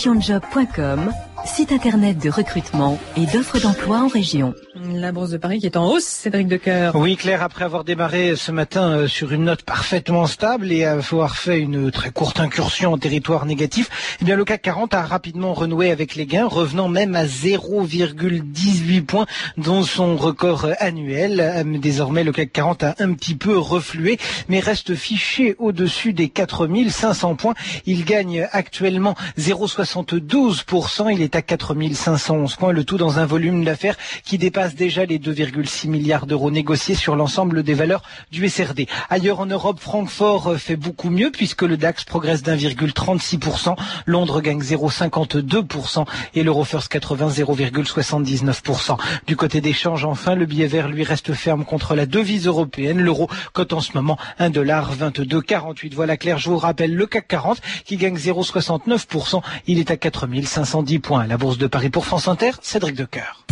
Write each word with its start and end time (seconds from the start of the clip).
régionjob.com, 0.00 1.12
site 1.44 1.72
internet 1.72 2.18
de 2.18 2.30
recrutement 2.30 2.98
et 3.16 3.26
d'offres 3.26 3.58
d'emploi 3.60 3.98
en 3.98 4.08
région. 4.08 4.54
La 4.94 5.12
bourse 5.12 5.30
de 5.30 5.36
Paris 5.36 5.58
qui 5.58 5.66
est 5.66 5.76
en 5.76 5.90
hausse, 5.90 6.04
Cédric 6.04 6.48
Decoeur. 6.48 6.94
Oui, 6.96 7.16
Claire, 7.16 7.42
après 7.42 7.64
avoir 7.64 7.84
démarré 7.84 8.34
ce 8.36 8.52
matin 8.52 8.90
euh, 8.90 9.08
sur 9.08 9.32
une 9.32 9.44
note 9.44 9.62
parfaitement 9.62 10.26
stable 10.26 10.72
et 10.72 10.84
avoir 10.84 11.36
fait 11.36 11.60
une 11.60 11.90
très 11.90 12.10
courte 12.10 12.40
incursion 12.40 12.92
en 12.92 12.98
territoire 12.98 13.46
négatif, 13.46 13.90
eh 14.20 14.24
bien 14.24 14.36
le 14.36 14.44
CAC 14.44 14.62
40 14.62 14.94
a 14.94 15.02
rapidement 15.02 15.52
renoué 15.54 15.90
avec 15.90 16.14
les 16.14 16.26
gains, 16.26 16.46
revenant 16.46 16.88
même 16.88 17.14
à 17.14 17.24
0,18 17.24 19.04
points 19.04 19.26
dont 19.56 19.82
son 19.82 20.16
record 20.16 20.66
annuel. 20.78 21.40
Euh, 21.40 21.78
désormais, 21.78 22.24
le 22.24 22.32
CAC 22.32 22.52
40 22.52 22.82
a 22.84 22.94
un 22.98 23.12
petit 23.12 23.34
peu 23.34 23.58
reflué, 23.58 24.18
mais 24.48 24.60
reste 24.60 24.94
fiché 24.94 25.56
au-dessus 25.58 26.12
des 26.12 26.28
4500 26.28 27.34
points. 27.34 27.54
Il 27.86 28.04
gagne 28.04 28.48
actuellement 28.52 29.14
0,72%. 29.38 31.12
Il 31.12 31.22
est 31.22 31.29
à 31.36 31.42
4511 31.42 32.56
points, 32.56 32.72
le 32.72 32.84
tout 32.84 32.96
dans 32.96 33.18
un 33.18 33.26
volume 33.26 33.64
d'affaires 33.64 33.96
qui 34.24 34.38
dépasse 34.38 34.74
déjà 34.74 35.04
les 35.04 35.18
2,6 35.18 35.88
milliards 35.88 36.26
d'euros 36.26 36.50
négociés 36.50 36.94
sur 36.94 37.16
l'ensemble 37.16 37.62
des 37.62 37.74
valeurs 37.74 38.02
du 38.30 38.48
SRD. 38.48 38.86
Ailleurs 39.08 39.40
en 39.40 39.46
Europe, 39.46 39.80
Francfort 39.80 40.56
fait 40.56 40.76
beaucoup 40.76 41.10
mieux 41.10 41.30
puisque 41.30 41.62
le 41.62 41.76
DAX 41.76 42.04
progresse 42.04 42.42
d'1,36%, 42.42 43.76
Londres 44.06 44.40
gagne 44.40 44.60
0,52% 44.60 46.04
et 46.34 46.42
l'Eurofirst 46.42 46.88
80 46.88 47.28
0,79%. 47.28 48.98
Du 49.26 49.36
côté 49.36 49.60
des 49.60 49.72
changes, 49.72 50.04
enfin, 50.04 50.34
le 50.34 50.46
billet 50.46 50.66
vert 50.66 50.88
lui 50.88 51.04
reste 51.04 51.32
ferme 51.32 51.64
contre 51.64 51.94
la 51.94 52.06
devise 52.06 52.46
européenne. 52.46 53.00
L'euro 53.00 53.28
cote 53.52 53.72
en 53.72 53.80
ce 53.80 53.92
moment 53.94 54.18
1,2248. 54.38 55.94
Voilà 55.94 56.16
clair, 56.16 56.38
je 56.38 56.50
vous 56.50 56.58
rappelle 56.58 56.94
le 56.94 57.06
CAC 57.06 57.28
40 57.28 57.60
qui 57.84 57.96
gagne 57.96 58.16
0,69%. 58.16 59.42
Il 59.66 59.78
est 59.78 59.90
à 59.90 59.96
4510 59.96 60.98
points. 60.98 61.19
La 61.26 61.36
Bourse 61.36 61.58
de 61.58 61.66
Paris 61.66 61.90
pour 61.90 62.06
France 62.06 62.28
Inter, 62.28 62.52
Cédric 62.62 62.96
Decoeur. 62.96 63.44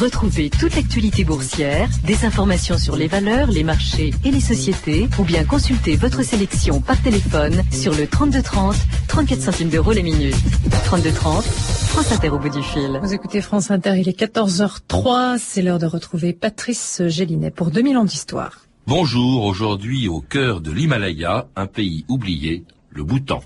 Retrouvez 0.00 0.50
toute 0.50 0.76
l'actualité 0.76 1.24
boursière, 1.24 1.88
des 2.04 2.24
informations 2.24 2.78
sur 2.78 2.96
les 2.96 3.08
valeurs, 3.08 3.50
les 3.50 3.64
marchés 3.64 4.12
et 4.24 4.30
les 4.30 4.40
sociétés, 4.40 5.08
ou 5.18 5.24
bien 5.24 5.44
consultez 5.44 5.96
votre 5.96 6.22
sélection 6.22 6.80
par 6.80 7.00
téléphone 7.02 7.62
sur 7.70 7.94
le 7.94 8.06
3230, 8.06 8.76
34 9.08 9.40
centimes 9.40 9.68
d'euros 9.68 9.92
les 9.92 10.02
minutes. 10.02 10.36
3230, 10.84 11.44
France 11.44 12.12
Inter 12.12 12.28
au 12.30 12.38
bout 12.38 12.50
du 12.50 12.62
fil. 12.62 13.00
Vous 13.02 13.14
écoutez 13.14 13.40
France 13.40 13.70
Inter, 13.70 13.94
il 13.96 14.08
est 14.08 14.18
14h03, 14.18 15.38
c'est 15.38 15.62
l'heure 15.62 15.78
de 15.78 15.86
retrouver 15.86 16.32
Patrice 16.32 17.02
Gélinet 17.06 17.50
pour 17.50 17.70
2000 17.70 17.96
ans 17.96 18.04
d'histoire. 18.04 18.60
Bonjour, 18.86 19.44
aujourd'hui 19.44 20.08
au 20.08 20.20
cœur 20.20 20.60
de 20.60 20.70
l'Himalaya, 20.70 21.46
un 21.56 21.66
pays 21.66 22.04
oublié, 22.08 22.64
le 22.90 23.02
Bhoutan. 23.02 23.42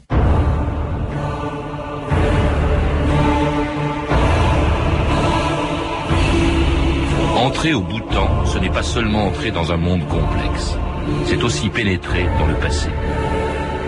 Entrer 7.39 7.73
au 7.73 7.83
Bhoutan, 7.83 8.45
ce 8.47 8.59
n'est 8.59 8.69
pas 8.69 8.83
seulement 8.83 9.29
entrer 9.29 9.53
dans 9.53 9.71
un 9.71 9.77
monde 9.77 10.05
complexe, 10.09 10.77
c'est 11.25 11.41
aussi 11.45 11.69
pénétrer 11.69 12.27
dans 12.37 12.47
le 12.47 12.55
passé. 12.55 12.89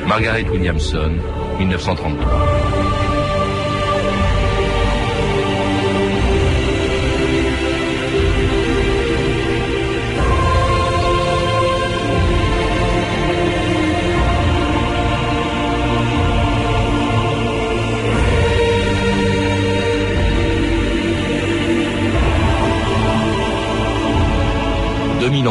Margaret 0.07 0.47
Williamson, 0.49 1.13
1933. 1.59 2.80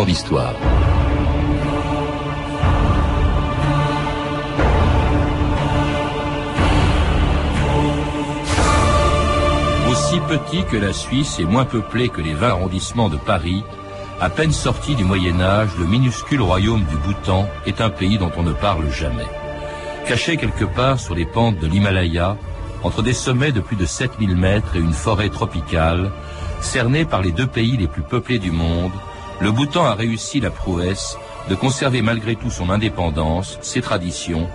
D'histoire. 0.06 0.54
Aussi 9.90 10.20
petit 10.28 10.64
que 10.64 10.78
la 10.78 10.94
Suisse 10.94 11.40
et 11.40 11.46
moins 11.46 11.66
peuplé 11.66 12.10
que 12.10 12.22
les 12.22 12.34
20 12.34 12.50
arrondissements 12.50 13.10
de 13.10 13.18
Paris, 13.18 13.64
à 14.22 14.30
peine 14.30 14.52
sorti 14.52 14.96
du 14.96 15.04
Moyen 15.04 15.40
Âge, 15.40 15.70
le 15.80 15.86
minuscule 15.86 16.42
royaume 16.42 16.84
du 16.84 16.96
Bhoutan 16.98 17.48
est 17.66 17.82
un 17.82 17.90
pays 17.90 18.18
dont 18.18 18.32
on 18.38 18.44
ne 18.44 18.54
parle 18.54 18.90
jamais. 18.92 19.28
Caché 20.08 20.38
quelque 20.38 20.66
part 20.66 21.00
sur 21.00 21.16
les 21.16 21.26
pentes 21.26 21.60
de 21.60 21.68
l'Himalaya, 21.68 22.38
entre 22.84 23.02
des 23.02 23.14
sommets 23.14 23.52
de 23.52 23.62
plus 23.62 23.76
de 23.76 23.86
7000 23.86 24.36
mètres 24.36 24.76
et 24.76 24.80
une 24.80 24.94
forêt 24.94 25.30
tropicale, 25.30 26.12
cerné 26.62 27.06
par 27.06 27.22
les 27.22 27.32
deux 27.32 27.48
pays 27.48 27.78
les 27.78 27.88
plus 27.88 28.02
peuplés 28.02 28.40
du 28.40 28.52
monde, 28.52 28.92
le 29.42 29.52
Bhoutan 29.52 29.86
a 29.86 29.96
réussi 29.96 30.40
la 30.40 30.50
prouesse 30.50 31.18
de 31.50 31.56
conserver 31.56 32.02
malgré 32.02 32.36
tout 32.36 32.52
son 32.52 32.70
indépendance, 32.70 33.58
ses 33.62 33.82
traditions 33.82 34.50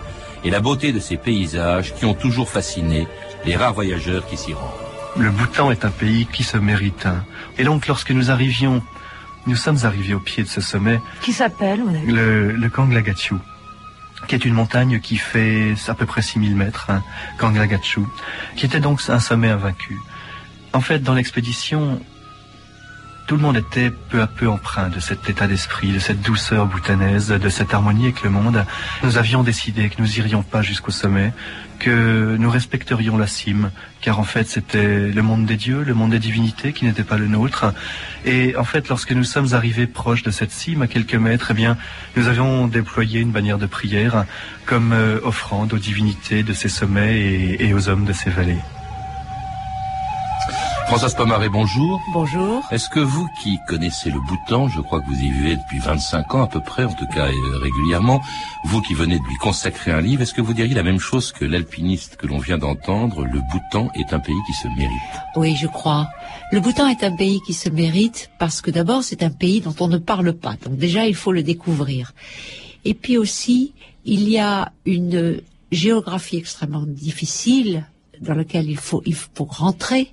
et 0.45 0.51
la 0.51 0.61
beauté 0.61 0.93
de 0.93 1.01
ses 1.01 1.17
paysages 1.17 1.95
qui 1.95 2.05
ont 2.05 2.15
toujours 2.15 2.51
fasciné 2.51 3.09
les 3.45 3.57
rares 3.57 3.75
voyageurs 3.75 4.27
qui 4.27 4.37
s'y 4.37 4.53
rendent. 4.53 4.71
Le 5.17 5.31
Bhoutan 5.31 5.71
est 5.71 5.85
un 5.85 5.91
pays 5.91 6.27
qui 6.27 6.43
se 6.43 6.57
mérite. 6.57 7.07
Et 7.59 7.65
donc 7.65 7.87
lorsque 7.87 8.11
nous 8.11 8.31
arrivions, 8.31 8.83
nous 9.47 9.57
sommes 9.57 9.79
arrivés 9.85 10.15
au 10.15 10.21
pied 10.21 10.43
de 10.43 10.49
ce 10.49 10.61
sommet. 10.61 11.01
Qui 11.23 11.33
s'appelle 11.33 11.83
Le, 12.07 12.53
le 12.53 12.69
Kanglagachu 12.69 13.37
qui 14.27 14.35
est 14.35 14.45
une 14.45 14.55
montagne 14.55 15.01
qui 15.01 15.17
fait 15.17 15.75
à 15.87 15.95
peu 15.95 16.07
près 16.07 16.23
6000 16.23 16.57
mètres, 16.57 16.87
hein, 16.89 17.03
Kanglagachu, 17.39 18.01
qui 18.57 18.65
était 18.65 18.81
donc 18.81 19.01
un 19.09 19.21
sommet 19.21 19.51
invaincu. 19.51 19.99
En 20.73 20.81
fait, 20.81 21.01
dans 21.01 21.13
l'expédition, 21.15 22.01
tout 23.27 23.37
le 23.37 23.43
monde 23.43 23.57
était 23.57 23.91
peu 23.91 24.21
à 24.21 24.27
peu 24.27 24.49
empreint 24.49 24.89
de 24.89 25.01
cet 25.01 25.29
état 25.31 25.47
d'esprit, 25.47 25.93
de 25.93 25.99
cette 25.99 26.21
douceur 26.21 26.67
boutanaise, 26.67 27.29
de 27.29 27.49
cette 27.49 27.73
harmonie 27.73 28.05
avec 28.05 28.23
le 28.23 28.31
monde. 28.31 28.65
Nous 29.03 29.17
avions 29.17 29.43
décidé 29.43 29.89
que 29.89 30.01
nous 30.01 30.19
irions 30.19 30.43
pas 30.43 30.61
jusqu'au 30.61 30.91
sommet, 30.91 31.33
que 31.79 32.37
nous 32.39 32.51
respecterions 32.51 33.17
la 33.17 33.27
cime, 33.27 33.71
car 34.01 34.19
en 34.19 34.25
fait 34.25 34.47
c'était 34.47 35.09
le 35.09 35.23
monde 35.23 35.47
des 35.47 35.57
dieux, 35.57 35.83
le 35.83 35.95
monde 35.95 36.11
des 36.11 36.19
divinités 36.19 36.73
qui 36.73 36.85
n'était 36.85 37.03
pas 37.03 37.17
le 37.17 37.27
nôtre. 37.27 37.73
Et 38.27 38.57
en 38.57 38.65
fait, 38.65 38.89
lorsque 38.89 39.13
nous 39.13 39.25
sommes 39.25 39.55
arrivés 39.55 39.87
proches 39.87 40.23
de 40.23 40.31
cette 40.31 40.51
cime, 40.51 40.83
à 40.83 40.87
quelques 40.87 41.15
mètres, 41.15 41.49
eh 41.51 41.55
bien, 41.55 41.79
nous 42.17 42.29
avions 42.29 42.67
déployé 42.67 43.21
une 43.21 43.33
bannière 43.33 43.59
de 43.59 43.67
prière 43.67 44.25
comme 44.67 44.93
euh, 44.93 45.19
offrande 45.23 45.73
aux 45.73 45.79
divinités 45.79 46.43
de 46.43 46.53
ces 46.53 46.69
sommets 46.69 47.57
et 47.59 47.73
aux 47.75 47.89
hommes 47.89 48.05
de 48.05 48.13
ces 48.13 48.31
vallées. 48.31 48.61
Françoise 50.95 51.17
Pomaré, 51.17 51.49
bonjour. 51.49 52.01
Bonjour. 52.13 52.63
Est-ce 52.71 52.89
que 52.89 53.01
vous 53.01 53.27
qui 53.43 53.59
connaissez 53.67 54.11
le 54.11 54.21
Bhoutan, 54.21 54.69
je 54.69 54.81
crois 54.81 55.01
que 55.01 55.07
vous 55.07 55.21
y 55.21 55.29
vivez 55.29 55.57
depuis 55.57 55.81
25 55.81 56.37
ans 56.37 56.45
à 56.45 56.47
peu 56.47 56.61
près, 56.61 56.85
en 56.85 56.93
tout 56.93 57.09
cas 57.09 57.27
euh, 57.27 57.59
régulièrement, 57.61 58.23
vous 58.67 58.81
qui 58.81 58.95
venez 58.95 59.19
de 59.19 59.25
lui 59.25 59.35
consacrer 59.39 59.91
un 59.91 60.01
livre, 60.01 60.23
est-ce 60.23 60.33
que 60.33 60.41
vous 60.41 60.53
diriez 60.53 60.73
la 60.73 60.85
même 60.85 61.01
chose 61.01 61.33
que 61.33 61.45
l'alpiniste 61.45 62.15
que 62.15 62.29
l'on 62.29 62.39
vient 62.39 62.59
d'entendre 62.59 63.25
Le 63.25 63.41
Bhoutan 63.41 63.91
est 63.97 64.13
un 64.13 64.21
pays 64.21 64.37
qui 64.47 64.53
se 64.53 64.69
mérite? 64.69 64.93
Oui, 65.35 65.57
je 65.57 65.67
crois. 65.67 66.07
Le 66.53 66.61
Bhoutan 66.61 66.87
est 66.87 67.03
un 67.03 67.17
pays 67.17 67.41
qui 67.45 67.55
se 67.55 67.71
mérite 67.71 68.31
parce 68.39 68.61
que 68.61 68.71
d'abord 68.71 69.03
c'est 69.03 69.25
un 69.25 69.31
pays 69.31 69.61
dont 69.61 69.75
on 69.81 69.89
ne 69.89 69.99
parle 69.99 70.33
pas. 70.33 70.55
Donc 70.65 70.77
déjà 70.77 71.09
il 71.09 71.17
faut 71.17 71.33
le 71.33 71.43
découvrir. 71.43 72.13
Et 72.85 72.95
puis 72.95 73.19
aussi, 73.19 73.73
il 74.05 74.29
y 74.29 74.39
a 74.39 74.71
une 74.87 75.41
géographie 75.73 76.37
extrêmement 76.37 76.85
difficile 76.87 77.85
dans 78.21 78.35
laquelle 78.35 78.71
il 78.71 78.79
faut, 78.79 79.03
il 79.07 79.17
faut 79.17 79.45
rentrer. 79.45 80.13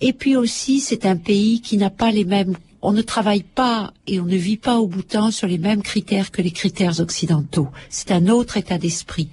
Et 0.00 0.12
puis 0.12 0.36
aussi, 0.36 0.80
c'est 0.80 1.06
un 1.06 1.16
pays 1.16 1.60
qui 1.60 1.76
n'a 1.76 1.90
pas 1.90 2.10
les 2.10 2.24
mêmes 2.24 2.54
on 2.86 2.92
ne 2.92 3.00
travaille 3.00 3.44
pas 3.44 3.94
et 4.06 4.20
on 4.20 4.26
ne 4.26 4.36
vit 4.36 4.58
pas 4.58 4.76
au 4.76 4.86
Bhoutan 4.86 5.30
sur 5.30 5.48
les 5.48 5.56
mêmes 5.56 5.80
critères 5.80 6.30
que 6.30 6.42
les 6.42 6.50
critères 6.50 7.00
occidentaux. 7.00 7.68
C'est 7.88 8.10
un 8.10 8.28
autre 8.28 8.58
état 8.58 8.76
d'esprit. 8.76 9.30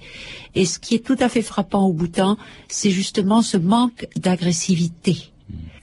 Et 0.54 0.64
ce 0.64 0.78
qui 0.78 0.94
est 0.94 1.04
tout 1.04 1.18
à 1.20 1.28
fait 1.28 1.42
frappant 1.42 1.84
au 1.84 1.92
Bhoutan, 1.92 2.38
c'est 2.68 2.90
justement 2.90 3.42
ce 3.42 3.58
manque 3.58 4.08
d'agressivité 4.16 5.31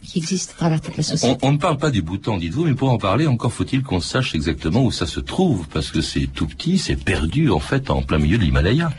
qui 0.09 0.19
existe 0.19 0.51
à 0.51 0.53
travers 0.55 0.81
toute 0.81 0.97
la 0.97 1.03
société. 1.03 1.37
On, 1.43 1.51
ne 1.51 1.57
parle 1.57 1.77
pas 1.77 1.91
du 1.91 2.01
Bhoutan, 2.01 2.37
dites-vous, 2.37 2.65
mais 2.65 2.73
pour 2.73 2.89
en 2.89 2.97
parler, 2.97 3.27
encore 3.27 3.53
faut-il 3.53 3.83
qu'on 3.83 3.99
sache 3.99 4.33
exactement 4.33 4.83
où 4.83 4.91
ça 4.91 5.05
se 5.05 5.19
trouve, 5.19 5.67
parce 5.67 5.91
que 5.91 6.01
c'est 6.01 6.27
tout 6.27 6.47
petit, 6.47 6.77
c'est 6.77 6.95
perdu 6.95 7.49
en 7.51 7.59
fait 7.59 7.89
en 7.89 8.01
plein 8.01 8.17
milieu 8.17 8.37
de 8.37 8.43
l'Himalaya. 8.43 8.91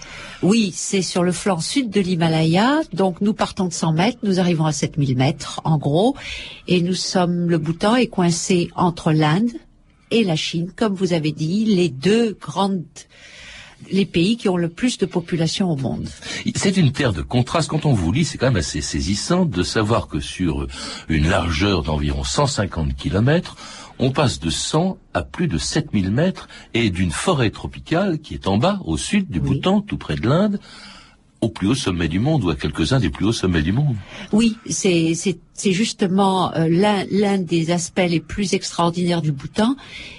Oui, 0.43 0.73
c'est 0.75 1.03
sur 1.03 1.23
le 1.23 1.33
flanc 1.33 1.61
sud 1.61 1.91
de 1.91 2.01
l'Himalaya. 2.01 2.81
Donc 2.93 3.21
nous 3.21 3.35
partons 3.35 3.67
de 3.67 3.73
100 3.73 3.93
mètres, 3.93 4.19
nous 4.23 4.39
arrivons 4.39 4.67
à 4.67 4.73
7000 4.73 5.17
mètres 5.17 5.61
en 5.65 5.79
gros, 5.79 6.17
et 6.69 6.81
nous 6.81 6.95
sommes, 6.95 7.51
le 7.51 7.59
Bhoutan 7.59 7.97
est 7.97 8.07
coincé 8.07 8.71
entre 8.77 9.12
l'Inde 9.12 9.51
et 10.11 10.25
la 10.25 10.37
Chine, 10.37 10.71
comme 10.75 10.95
vous 10.95 11.12
avez 11.12 11.33
dit, 11.33 11.65
les 11.65 11.89
deux 11.89 12.37
grandes 12.41 12.85
les 13.91 14.06
pays 14.06 14.37
qui 14.37 14.49
ont 14.49 14.56
le 14.56 14.69
plus 14.69 14.99
de 14.99 15.06
population 15.06 15.71
au 15.71 15.77
monde. 15.77 16.09
C'est 16.55 16.77
une 16.77 16.93
terre 16.93 17.12
de 17.12 17.23
contraste. 17.23 17.69
Quand 17.69 17.87
on 17.87 17.93
vous 17.93 18.12
lit, 18.12 18.25
c'est 18.25 18.38
quand 18.38 18.47
même 18.47 18.56
assez 18.56 18.81
saisissant 18.81 19.44
de 19.44 19.62
savoir 19.62 20.09
que 20.09 20.21
sur 20.21 20.67
une 21.09 21.29
largeur 21.29 21.82
d'environ 21.82 22.25
150 22.25 22.94
kilomètres, 22.94 23.56
on 23.99 24.11
passe 24.11 24.41
de 24.41 24.50
100 24.50 24.97
à 25.12 25.23
plus 25.23 25.47
de 25.47 25.59
7000 25.59 26.11
mètres 26.11 26.49
et 26.73 26.91
d'une 26.91 27.11
forêt 27.11 27.50
tropicale 27.50 28.19
qui 28.19 28.35
est 28.35 28.49
en 28.49 28.56
bas, 28.56 28.81
au 28.85 28.97
sud 28.97 29.29
du 29.29 29.41
Bhoutan, 29.41 29.83
tout 29.83 29.99
près 29.99 30.17
de 30.17 30.26
l'Inde, 30.26 30.59
au 31.41 31.49
plus 31.49 31.69
haut 31.69 31.75
sommet 31.75 32.09
du 32.09 32.19
monde 32.19 32.44
ou 32.44 32.50
à 32.50 32.56
quelques-uns 32.56 33.00
des 33.00 33.11
plus 33.11 33.26
hauts 33.26 33.33
sommets 33.33 33.62
du 33.62 33.73
monde. 33.73 33.97
Oui, 34.33 34.56
c'est 34.69 35.15
justement 35.73 36.55
euh, 36.55 36.69
l'un 36.69 37.05
l'un 37.11 37.38
des 37.38 37.71
aspects 37.71 38.06
les 38.09 38.21
plus 38.21 38.55
extraordinaires 38.55 39.23
du 39.23 39.33
Bhoutan 39.33 39.76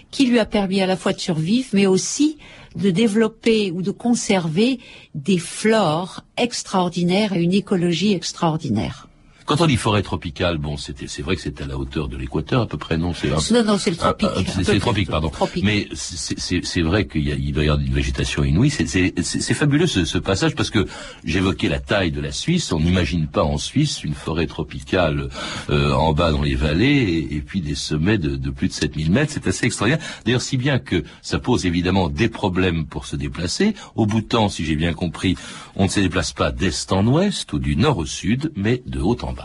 qui 0.10 0.26
lui 0.26 0.40
a 0.40 0.46
permis 0.46 0.82
à 0.82 0.86
la 0.86 0.98
fois 0.98 1.14
de 1.14 1.20
survivre, 1.20 1.70
mais 1.74 1.88
aussi 1.88 2.38
de 2.76 2.90
développer 2.90 3.72
ou 3.72 3.82
de 3.82 3.92
conserver 3.92 4.80
des 5.14 5.38
flores 5.38 6.24
extraordinaires 6.38 7.34
et 7.34 7.42
une 7.42 7.54
écologie 7.54 8.14
extraordinaire. 8.14 9.08
Quand 9.52 9.66
on 9.66 9.68
dit 9.68 9.76
forêt 9.76 10.02
tropicale, 10.02 10.58
bon, 10.60 10.78
c'était, 10.78 11.08
c'est 11.08 11.22
vrai 11.22 11.36
que 11.36 11.42
c'est 11.42 11.60
à 11.60 11.66
la 11.66 11.78
hauteur 11.78 12.08
de 12.08 12.16
l'équateur 12.16 12.62
à 12.62 12.68
peu 12.68 12.78
près, 12.78 12.98
non 12.98 13.14
C'est 13.14 13.30
non, 13.52 13.66
non, 13.66 13.78
c'est 13.78 13.90
le 13.90 13.98
tropique. 13.98 14.30
Ah, 14.34 14.40
ah, 14.40 14.62
c'est 14.64 14.74
le 14.74 14.80
tropique, 14.80 15.10
pardon. 15.10 15.30
Mais 15.62 15.90
c'est 15.94 16.82
vrai 16.82 17.06
qu'il 17.06 17.28
y 17.28 17.34
a, 17.34 17.36
il 17.36 17.52
doit 17.52 17.66
y 17.66 17.68
avoir 17.68 17.86
une 17.86 17.94
végétation 17.94 18.46
inouïe. 18.46 18.70
C'est 18.70 19.54
fabuleux 19.54 19.88
ce, 19.88 20.06
ce, 20.06 20.18
passage 20.18 20.56
parce 20.56 20.70
que 20.70 20.88
j'évoquais 21.26 21.68
la 21.68 21.80
taille 21.80 22.12
de 22.12 22.22
la 22.22 22.32
Suisse. 22.32 22.72
On 22.72 22.80
n'imagine 22.80 23.28
pas 23.28 23.44
en 23.44 23.58
Suisse 23.58 24.06
une 24.06 24.14
forêt 24.14 24.48
tropicale 24.48 25.28
euh, 25.70 25.92
en 25.92 26.14
bas 26.14 26.32
dans 26.32 26.44
les 26.44 26.56
vallées 26.56 27.28
et, 27.30 27.42
puis 27.42 27.60
des 27.60 27.76
sommets 27.76 28.18
de, 28.18 28.38
de, 28.38 28.50
plus 28.52 28.70
de 28.70 28.74
7000 28.74 29.12
mètres. 29.12 29.34
C'est 29.34 29.48
assez 29.48 29.66
extraordinaire. 29.66 30.06
D'ailleurs, 30.24 30.42
si 30.42 30.56
bien 30.56 30.80
que 30.80 31.04
ça 31.22 31.40
pose 31.40 31.66
évidemment 31.66 32.08
des 32.08 32.30
problèmes 32.30 32.86
pour 32.86 33.06
se 33.06 33.18
déplacer. 33.18 33.74
Au 33.96 34.06
bout 34.06 34.22
de 34.22 34.28
temps, 34.28 34.48
si 34.48 34.64
j'ai 34.64 34.78
bien 34.78 34.94
compris, 34.94 35.36
on 35.76 35.84
ne 35.84 35.90
se 35.90 36.00
déplace 36.00 36.32
pas 36.32 36.52
d'est 36.52 36.92
en 36.94 37.06
ouest 37.06 37.52
ou 37.52 37.60
du 37.60 37.76
nord 37.76 37.98
au 37.98 38.06
sud, 38.06 38.54
mais 38.56 38.82
de 38.86 39.00
haut 39.00 39.18
en 39.24 39.34
bas. 39.34 39.41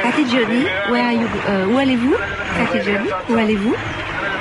Cathy 0.00 0.28
Johnny, 0.30 0.64
euh, 0.90 1.66
où 1.66 1.78
allez-vous? 1.78 2.14
Cathy 2.56 2.84
Johnny, 2.84 3.08
où 3.28 3.34
allez-vous? 3.36 3.74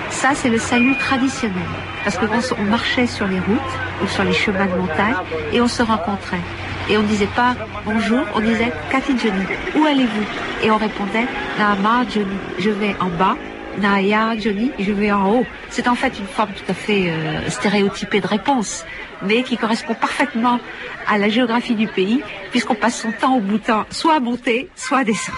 Ça, 0.10 0.30
c'est 0.34 0.50
le 0.50 0.58
salut 0.58 0.96
traditionnel. 0.96 1.58
Parce 2.04 2.18
que 2.18 2.26
on 2.58 2.64
marchait 2.64 3.08
sur 3.08 3.28
les 3.28 3.40
routes 3.40 3.74
ou 4.04 4.08
sur 4.08 4.24
les 4.24 4.34
chemins 4.34 4.66
de 4.66 4.76
montagne 4.76 5.16
et 5.54 5.62
on 5.62 5.68
se 5.68 5.84
rencontrait. 5.84 6.42
Et 6.90 6.98
on 6.98 7.02
ne 7.02 7.08
disait 7.08 7.30
pas 7.36 7.56
bonjour, 7.86 8.22
on 8.36 8.40
disait 8.40 8.72
Cathy 8.92 9.18
Johnny, 9.18 9.46
où 9.76 9.86
allez-vous? 9.86 10.26
Et 10.64 10.72
on 10.72 10.78
répondait 10.78 11.28
Nama 11.58 12.04
Johnny, 12.10 12.38
je 12.60 12.70
vais 12.70 12.96
en 13.00 13.08
bas. 13.08 13.36
Naya 13.80 14.38
Johnny, 14.38 14.72
je 14.80 14.92
vais 14.92 15.12
en 15.12 15.32
haut. 15.32 15.46
C'est 15.70 15.88
en 15.88 15.96
fait 15.96 16.18
une 16.20 16.26
forme 16.26 16.52
tout 16.52 16.70
à 16.70 16.74
fait 16.74 17.10
euh, 17.10 17.50
stéréotypée 17.50 18.22
de 18.22 18.28
réponse, 18.28 18.86
mais 19.22 19.44
qui 19.44 19.58
correspond 19.58 19.94
parfaitement 19.94 20.60
à 21.08 21.18
la 21.18 21.30
géographie 21.30 21.76
du 21.76 21.88
pays, 21.88 22.22
puisqu'on 22.52 22.76
passe 22.76 23.02
son 23.02 23.12
temps 23.12 23.36
au 23.38 23.42
bouton 23.42 23.86
soit 23.90 24.16
à 24.16 24.20
monter, 24.20 24.70
soit 24.76 25.00
à 25.00 25.04
descendre. 25.04 25.38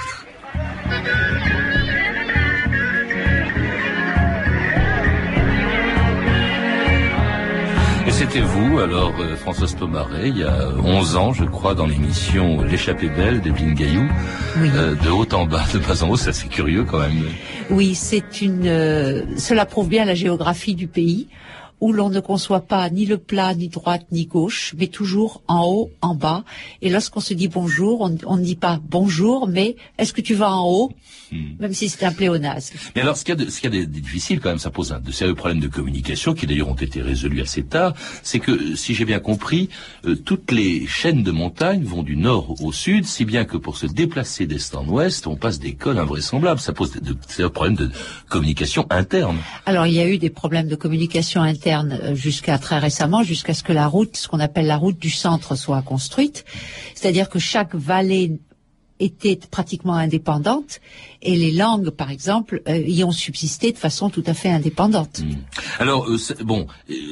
Et 8.05 8.11
c'était 8.11 8.41
vous, 8.41 8.79
alors 8.79 9.13
euh, 9.19 9.35
Françoise 9.37 9.75
il 10.25 10.37
y 10.37 10.43
a 10.43 10.69
11 10.83 11.15
ans, 11.15 11.33
je 11.33 11.45
crois, 11.45 11.73
dans 11.73 11.85
l'émission 11.85 12.61
L'échappée 12.61 13.09
belle 13.09 13.41
d'Evelyne 13.41 13.73
Gaillou, 13.73 14.07
euh, 14.57 14.95
de 14.95 15.09
haut 15.09 15.27
en 15.33 15.45
bas, 15.45 15.63
de 15.73 15.79
bas 15.79 16.03
en 16.03 16.09
haut, 16.09 16.17
c'est 16.17 16.29
assez 16.29 16.47
curieux 16.47 16.83
quand 16.83 16.99
même. 16.99 17.23
Oui, 17.73 17.95
c'est 17.95 18.41
une. 18.41 18.67
Euh, 18.67 19.23
cela 19.35 19.65
prouve 19.65 19.89
bien 19.89 20.05
la 20.05 20.13
géographie 20.13 20.75
du 20.75 20.85
pays 20.87 21.27
où 21.79 21.91
l'on 21.91 22.09
ne 22.09 22.19
conçoit 22.19 22.61
pas 22.61 22.89
ni 22.89 23.05
le 23.05 23.17
plat, 23.17 23.53
ni 23.53 23.67
droite, 23.67 24.05
ni 24.11 24.25
gauche, 24.25 24.73
mais 24.77 24.87
toujours 24.87 25.41
en 25.47 25.65
haut, 25.65 25.91
en 26.01 26.15
bas. 26.15 26.43
Et 26.81 26.89
lorsqu'on 26.89 27.19
se 27.19 27.33
dit 27.33 27.47
bonjour, 27.47 28.01
on, 28.25 28.37
ne 28.37 28.43
dit 28.43 28.55
pas 28.55 28.79
bonjour, 28.81 29.47
mais 29.47 29.75
est-ce 29.97 30.13
que 30.13 30.21
tu 30.21 30.33
vas 30.33 30.51
en 30.51 30.65
haut 30.65 30.91
hmm. 31.31 31.57
Même 31.59 31.73
si 31.73 31.89
c'est 31.89 32.05
un 32.05 32.11
pléonasme. 32.11 32.77
Mais 32.95 33.01
alors, 33.01 33.17
ce 33.17 33.25
qu'il 33.25 33.37
y 33.37 33.41
a 33.41 33.45
de, 33.45 33.49
ce 33.49 33.59
qu'il 33.59 33.73
y 33.73 33.77
a 33.77 33.85
de, 33.85 33.89
difficile, 33.89 34.39
quand 34.39 34.49
même, 34.49 34.59
ça 34.59 34.69
pose 34.69 34.93
un, 34.93 34.99
de 34.99 35.11
sérieux 35.11 35.35
problèmes 35.35 35.59
de 35.59 35.67
communication, 35.67 36.33
qui 36.33 36.47
d'ailleurs 36.47 36.69
ont 36.69 36.75
été 36.75 37.01
résolus 37.01 37.41
assez 37.41 37.63
tard, 37.63 37.93
c'est 38.21 38.39
que, 38.39 38.75
si 38.75 38.93
j'ai 38.93 39.05
bien 39.05 39.19
compris, 39.19 39.69
euh, 40.05 40.15
toutes 40.15 40.51
les 40.51 40.85
chaînes 40.87 41.23
de 41.23 41.31
montagnes 41.31 41.83
vont 41.83 42.03
du 42.03 42.15
nord 42.15 42.61
au 42.61 42.71
sud, 42.71 43.05
si 43.05 43.25
bien 43.25 43.45
que 43.45 43.57
pour 43.57 43.77
se 43.77 43.87
déplacer 43.87 44.45
d'est 44.45 44.75
en 44.75 44.87
ouest, 44.87 45.27
on 45.27 45.35
passe 45.35 45.59
des 45.59 45.73
cols 45.73 45.99
invraisemblables. 45.99 46.59
Ça 46.59 46.73
pose 46.73 46.91
de, 46.91 46.99
de, 46.99 47.47
problèmes 47.47 47.75
de 47.75 47.89
communication 48.29 48.85
interne. 48.89 49.37
Alors, 49.65 49.87
il 49.87 49.93
y 49.93 49.99
a 49.99 50.07
eu 50.07 50.17
des 50.17 50.29
problèmes 50.29 50.67
de 50.67 50.75
communication 50.75 51.41
interne 51.41 51.62
euh, 51.67 52.15
jusqu'à 52.15 52.57
très 52.57 52.79
récemment, 52.79 53.23
jusqu'à 53.23 53.53
ce 53.53 53.63
que 53.63 53.73
la 53.73 53.87
route, 53.87 54.17
ce 54.17 54.27
qu'on 54.27 54.39
appelle 54.39 54.67
la 54.67 54.77
route 54.77 54.97
du 54.97 55.09
centre, 55.09 55.55
soit 55.55 55.81
construite. 55.81 56.45
C'est-à-dire 56.95 57.29
que 57.29 57.39
chaque 57.39 57.75
vallée 57.75 58.39
était 58.99 59.37
pratiquement 59.49 59.95
indépendante 59.95 60.79
et 61.21 61.35
les 61.35 61.51
langues, 61.51 61.89
par 61.89 62.11
exemple, 62.11 62.61
euh, 62.69 62.77
y 62.77 63.03
ont 63.03 63.11
subsisté 63.11 63.71
de 63.71 63.77
façon 63.77 64.09
tout 64.09 64.23
à 64.27 64.33
fait 64.33 64.49
indépendante. 64.49 65.19
Hmm. 65.19 65.35
Alors, 65.79 66.07
euh, 66.07 66.17
bon, 66.43 66.67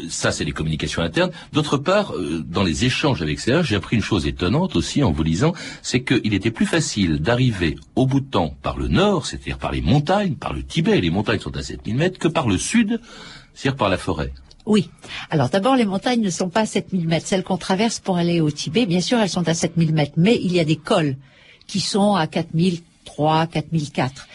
ça 0.07 0.31
c'est 0.31 0.45
les 0.45 0.51
communications 0.51 1.01
internes. 1.01 1.31
D'autre 1.51 1.77
part, 1.77 2.13
dans 2.45 2.63
les 2.63 2.85
échanges 2.85 3.21
avec 3.21 3.39
CH, 3.39 3.63
j'ai 3.63 3.75
appris 3.75 3.95
une 3.95 4.03
chose 4.03 4.27
étonnante 4.27 4.75
aussi 4.75 5.03
en 5.03 5.11
vous 5.11 5.23
lisant, 5.23 5.53
c'est 5.81 6.03
qu'il 6.03 6.33
était 6.33 6.51
plus 6.51 6.67
facile 6.67 7.19
d'arriver 7.19 7.75
au 7.95 8.07
temps 8.19 8.55
par 8.61 8.77
le 8.77 8.87
nord, 8.87 9.25
c'est-à-dire 9.25 9.57
par 9.57 9.71
les 9.71 9.81
montagnes, 9.81 10.35
par 10.35 10.53
le 10.53 10.63
Tibet, 10.63 11.01
les 11.01 11.09
montagnes 11.09 11.39
sont 11.39 11.55
à 11.57 11.63
7000 11.63 11.95
mètres, 11.95 12.19
que 12.19 12.27
par 12.27 12.47
le 12.47 12.57
sud, 12.57 12.99
par 13.77 13.89
la 13.89 13.97
forêt. 13.97 14.31
Oui. 14.65 14.89
Alors 15.29 15.49
d'abord, 15.49 15.75
les 15.75 15.85
montagnes 15.85 16.21
ne 16.21 16.29
sont 16.29 16.49
pas 16.49 16.61
à 16.61 16.65
7000 16.65 17.07
mètres. 17.07 17.27
Celles 17.27 17.43
qu'on 17.43 17.57
traverse 17.57 17.99
pour 17.99 18.17
aller 18.17 18.41
au 18.41 18.51
Tibet, 18.51 18.85
bien 18.85 19.01
sûr, 19.01 19.19
elles 19.19 19.29
sont 19.29 19.47
à 19.47 19.53
7000 19.53 19.93
mètres. 19.93 20.13
Mais 20.17 20.39
il 20.41 20.53
y 20.53 20.59
a 20.59 20.65
des 20.65 20.75
cols 20.75 21.15
qui 21.67 21.79
sont 21.79 22.15
à 22.15 22.27
4003, 22.27 23.47
4004. 23.47 24.27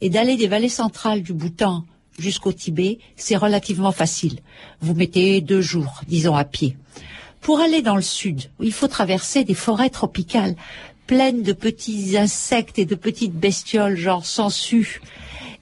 Et 0.00 0.10
d'aller 0.10 0.36
des 0.36 0.48
vallées 0.48 0.68
centrales 0.68 1.22
du 1.22 1.32
Bhoutan 1.32 1.84
jusqu'au 2.18 2.52
Tibet, 2.52 2.98
c'est 3.16 3.36
relativement 3.36 3.92
facile. 3.92 4.38
Vous 4.80 4.94
mettez 4.94 5.40
deux 5.40 5.60
jours, 5.60 6.02
disons, 6.08 6.34
à 6.34 6.44
pied. 6.44 6.76
Pour 7.40 7.60
aller 7.60 7.82
dans 7.82 7.96
le 7.96 8.02
sud, 8.02 8.50
il 8.60 8.72
faut 8.72 8.88
traverser 8.88 9.44
des 9.44 9.54
forêts 9.54 9.90
tropicales 9.90 10.56
pleines 11.06 11.42
de 11.42 11.52
petits 11.52 12.16
insectes 12.18 12.78
et 12.78 12.84
de 12.84 12.94
petites 12.94 13.34
bestioles, 13.34 13.96
genre 13.96 14.26
sangsues 14.26 15.00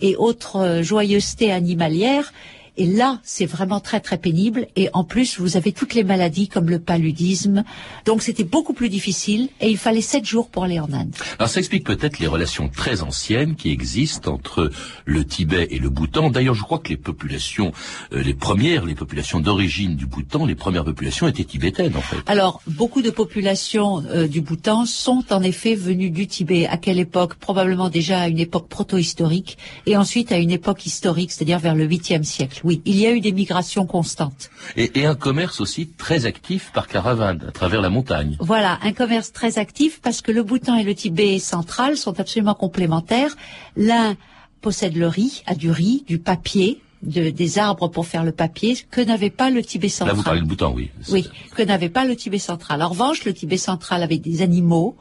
et 0.00 0.16
autres 0.16 0.56
euh, 0.56 0.82
joyeusetés 0.82 1.52
animalières, 1.52 2.32
et 2.76 2.86
là, 2.86 3.20
c'est 3.22 3.46
vraiment 3.46 3.78
très 3.78 4.00
très 4.00 4.18
pénible. 4.18 4.66
Et 4.74 4.88
en 4.92 5.04
plus, 5.04 5.38
vous 5.38 5.56
avez 5.56 5.72
toutes 5.72 5.94
les 5.94 6.02
maladies 6.02 6.48
comme 6.48 6.68
le 6.68 6.80
paludisme. 6.80 7.64
Donc 8.04 8.22
c'était 8.22 8.44
beaucoup 8.44 8.72
plus 8.72 8.88
difficile 8.88 9.48
et 9.60 9.70
il 9.70 9.78
fallait 9.78 10.00
sept 10.00 10.24
jours 10.24 10.48
pour 10.48 10.64
aller 10.64 10.80
en 10.80 10.92
Inde. 10.92 11.14
Alors 11.38 11.48
ça 11.48 11.60
explique 11.60 11.84
peut-être 11.84 12.18
les 12.18 12.26
relations 12.26 12.68
très 12.68 13.02
anciennes 13.02 13.54
qui 13.54 13.70
existent 13.70 14.32
entre 14.32 14.70
le 15.04 15.24
Tibet 15.24 15.68
et 15.70 15.78
le 15.78 15.88
Bhoutan. 15.88 16.30
D'ailleurs, 16.30 16.54
je 16.54 16.62
crois 16.62 16.78
que 16.78 16.88
les 16.88 16.96
populations, 16.96 17.72
euh, 18.12 18.22
les 18.22 18.34
premières, 18.34 18.84
les 18.84 18.94
populations 18.96 19.38
d'origine 19.38 19.94
du 19.94 20.06
Bhoutan, 20.06 20.44
les 20.44 20.56
premières 20.56 20.84
populations 20.84 21.28
étaient 21.28 21.44
tibétaines 21.44 21.96
en 21.96 22.00
fait. 22.00 22.16
Alors 22.26 22.60
beaucoup 22.66 23.02
de 23.02 23.10
populations 23.10 24.02
euh, 24.10 24.26
du 24.26 24.40
Bhoutan 24.40 24.84
sont 24.84 25.24
en 25.30 25.42
effet 25.42 25.76
venues 25.76 26.10
du 26.10 26.26
Tibet. 26.26 26.66
À 26.66 26.76
quelle 26.76 26.98
époque? 26.98 27.34
Probablement 27.36 27.88
déjà 27.88 28.20
à 28.20 28.28
une 28.28 28.40
époque 28.40 28.68
proto-historique 28.68 29.58
et 29.86 29.96
ensuite 29.96 30.32
à 30.32 30.38
une 30.38 30.50
époque 30.50 30.86
historique, 30.86 31.30
c'est-à-dire 31.30 31.60
vers 31.60 31.76
le 31.76 31.86
8e 31.86 32.24
siècle 32.24 32.63
oui, 32.64 32.80
il 32.86 32.96
y 32.96 33.06
a 33.06 33.12
eu 33.12 33.20
des 33.20 33.32
migrations 33.32 33.86
constantes. 33.86 34.50
Et, 34.76 35.04
un 35.04 35.14
commerce 35.14 35.60
aussi 35.60 35.86
très 35.86 36.24
actif 36.24 36.70
par 36.72 36.88
caravane 36.88 37.44
à 37.46 37.52
travers 37.52 37.82
la 37.82 37.90
montagne. 37.90 38.36
Voilà, 38.40 38.78
un 38.82 38.92
commerce 38.92 39.32
très 39.32 39.58
actif 39.58 40.00
parce 40.00 40.22
que 40.22 40.32
le 40.32 40.42
Bhoutan 40.42 40.76
et 40.76 40.82
le 40.82 40.94
Tibet 40.94 41.38
central 41.38 41.96
sont 41.96 42.18
absolument 42.18 42.54
complémentaires. 42.54 43.36
L'un 43.76 44.16
possède 44.62 44.96
le 44.96 45.06
riz, 45.06 45.42
a 45.46 45.54
du 45.54 45.70
riz, 45.70 46.04
du 46.06 46.18
papier, 46.18 46.80
des 47.02 47.58
arbres 47.58 47.88
pour 47.88 48.06
faire 48.06 48.24
le 48.24 48.32
papier 48.32 48.78
que 48.90 49.02
n'avait 49.02 49.28
pas 49.28 49.50
le 49.50 49.62
Tibet 49.62 49.90
central. 49.90 50.08
Là, 50.08 50.14
vous 50.16 50.22
parlez 50.24 50.40
de 50.40 50.46
Bhoutan, 50.46 50.72
oui. 50.72 50.90
Oui, 51.10 51.28
que 51.54 51.62
n'avait 51.62 51.90
pas 51.90 52.06
le 52.06 52.16
Tibet 52.16 52.38
central. 52.38 52.82
En 52.82 52.88
revanche, 52.88 53.26
le 53.26 53.34
Tibet 53.34 53.58
central 53.58 54.02
avait 54.02 54.18
des 54.18 54.40
animaux, 54.40 54.96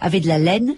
avait 0.00 0.20
de 0.20 0.28
la 0.28 0.38
laine, 0.38 0.76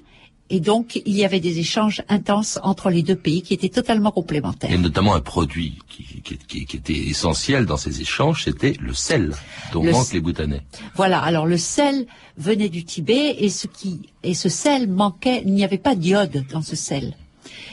et 0.50 0.58
donc, 0.58 1.00
il 1.06 1.14
y 1.14 1.24
avait 1.24 1.38
des 1.38 1.60
échanges 1.60 2.02
intenses 2.08 2.58
entre 2.64 2.90
les 2.90 3.02
deux 3.02 3.14
pays 3.14 3.42
qui 3.42 3.54
étaient 3.54 3.68
totalement 3.68 4.10
complémentaires. 4.10 4.72
Et 4.72 4.78
notamment 4.78 5.14
un 5.14 5.20
produit 5.20 5.78
qui, 5.88 6.22
qui, 6.22 6.66
qui 6.66 6.76
était 6.76 6.92
essentiel 6.92 7.66
dans 7.66 7.76
ces 7.76 8.00
échanges, 8.00 8.44
c'était 8.44 8.74
le 8.80 8.92
sel 8.92 9.32
dont 9.72 9.84
manquent 9.84 10.12
les 10.12 10.20
Bhoutanais. 10.20 10.62
Voilà. 10.96 11.20
Alors, 11.20 11.46
le 11.46 11.56
sel 11.56 12.06
venait 12.36 12.68
du 12.68 12.84
Tibet 12.84 13.36
et 13.38 13.48
ce 13.48 13.68
qui 13.68 14.00
et 14.24 14.34
ce 14.34 14.48
sel 14.48 14.88
manquait. 14.88 15.42
Il 15.46 15.54
n'y 15.54 15.64
avait 15.64 15.78
pas 15.78 15.94
d'iode 15.94 16.44
dans 16.52 16.62
ce 16.62 16.74
sel. 16.74 17.14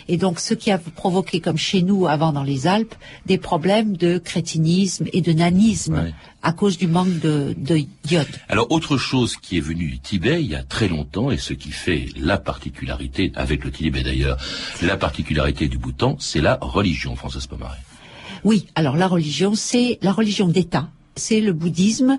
Et 0.08 0.18
donc, 0.18 0.40
ce 0.40 0.54
qui 0.54 0.72
a 0.72 0.78
provoqué, 0.78 1.40
comme 1.40 1.58
chez 1.58 1.82
nous 1.82 2.08
avant 2.08 2.32
dans 2.32 2.44
les 2.44 2.68
Alpes, 2.68 2.96
des 3.26 3.38
problèmes 3.38 3.98
de 3.98 4.18
crétinisme 4.18 5.06
et 5.14 5.22
de 5.22 5.34
nanisme 5.34 6.14
à 6.44 6.54
cause 6.54 6.78
du 6.78 6.88
manque 6.88 7.20
de, 7.20 7.54
de 7.58 7.78
iode. 8.10 8.28
Alors, 8.48 8.72
autre 8.72 8.98
chose 8.98 9.36
qui 9.38 9.58
est 9.58 9.62
venue 9.62 9.88
du 9.88 10.00
Tibet 10.00 10.42
il 10.42 10.50
y 10.50 10.56
a 10.56 10.64
très 10.64 10.88
longtemps, 10.88 11.32
et 11.32 11.38
ce 11.38 11.54
qui 11.54 11.72
fait 11.72 12.08
la 12.18 12.38
particularité, 12.38 13.32
avec 13.36 13.64
le 13.64 13.72
Tibet 13.72 14.04
d'ailleurs, 14.04 14.38
la 14.82 14.98
particularité 14.98 15.68
du 15.68 15.78
Bhoutan, 15.78 16.16
c'est 16.20 16.42
la 16.42 16.58
religion, 16.62 17.16
Françoise 17.16 17.48
Pomaré. 17.48 17.78
Oui, 18.44 18.68
alors 18.76 18.96
la 18.96 19.08
religion, 19.08 19.56
c'est 19.56 20.00
la 20.02 20.12
religion 20.12 20.48
d'État. 20.48 20.90
C'est 21.16 21.42
le 21.42 21.52
bouddhisme 21.54 22.18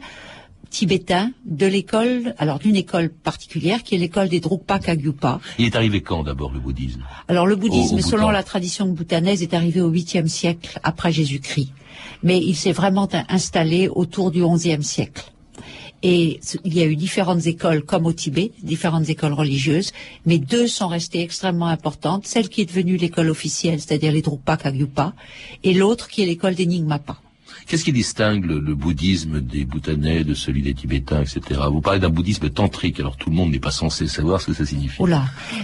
tibétain 0.71 1.33
de 1.45 1.67
l'école, 1.67 2.35
alors 2.39 2.59
d'une 2.59 2.77
école 2.77 3.11
particulière 3.11 3.83
qui 3.83 3.95
est 3.95 3.99
l'école 3.99 4.29
des 4.29 4.41
Drukpa 4.41 4.79
Kagyupa. 4.79 5.41
Il 5.59 5.67
est 5.67 5.77
arrivé 5.77 6.01
quand 6.01 6.23
d'abord 6.23 6.53
le 6.53 6.61
bouddhisme? 6.61 7.03
Alors 7.29 7.47
le 7.47 7.57
bouddhisme, 7.57 8.01
selon 8.01 8.31
la 8.31 8.43
tradition 8.43 8.87
bhoutanaise, 8.87 9.43
est 9.43 9.55
arrivé 9.55 9.81
au 9.81 9.91
8e 9.91 10.29
siècle 10.29 10.79
après 10.83 11.13
Jésus-Christ, 11.13 11.73
mais 12.23 12.39
il 12.39 12.55
s'est 12.55 12.73
vraiment 12.73 13.09
installé 13.29 13.89
autour 13.89 14.31
du 14.31 14.43
11e 14.43 14.83
siècle. 14.83 15.25
Et 16.05 16.39
il 16.65 16.75
y 16.75 16.81
a 16.81 16.85
eu 16.85 16.95
différentes 16.95 17.47
écoles, 17.47 17.83
comme 17.83 18.07
au 18.07 18.13
Tibet, 18.13 18.53
différentes 18.63 19.09
écoles 19.09 19.33
religieuses, 19.33 19.93
mais 20.27 20.39
deux 20.39 20.69
sont 20.69 20.87
restées 20.87 21.23
extrêmement 21.23 21.67
importantes. 21.67 22.25
Celle 22.25 22.49
qui 22.49 22.61
est 22.61 22.67
devenue 22.67 22.97
l'école 22.97 23.31
officielle, 23.31 23.81
c'est-à-dire 23.81 24.13
les 24.13 24.23
Drupa 24.23 24.57
Kagyupa, 24.57 25.13
et 25.65 25.75
l'autre 25.75 26.07
qui 26.07 26.23
est 26.23 26.27
l'école 26.27 26.55
des 26.55 26.67
Nyingmapa. 26.67 27.21
Qu'est-ce 27.69 27.85
qui 27.85 27.93
distingue 27.93 28.47
le, 28.47 28.75
bouddhisme 28.75 29.43
des 29.43 29.67
Bhoutanais, 29.67 30.25
de 30.25 30.33
celui 30.33 30.63
des 30.63 30.73
Tibétains, 30.73 31.21
etc. 31.21 31.61
Vous 31.71 31.83
parlez 31.83 32.01
d'un 32.01 32.09
bouddhisme 32.09 32.49
tantrique, 32.49 32.99
alors 32.99 33.19
tout 33.19 33.29
le 33.29 33.37
monde 33.37 33.51
n'est 33.51 33.59
pas 33.59 33.71
censé 33.71 34.07
savoir 34.07 34.41
ce 34.41 34.47
que 34.47 34.53
ça 34.55 34.65
signifie. 34.65 35.03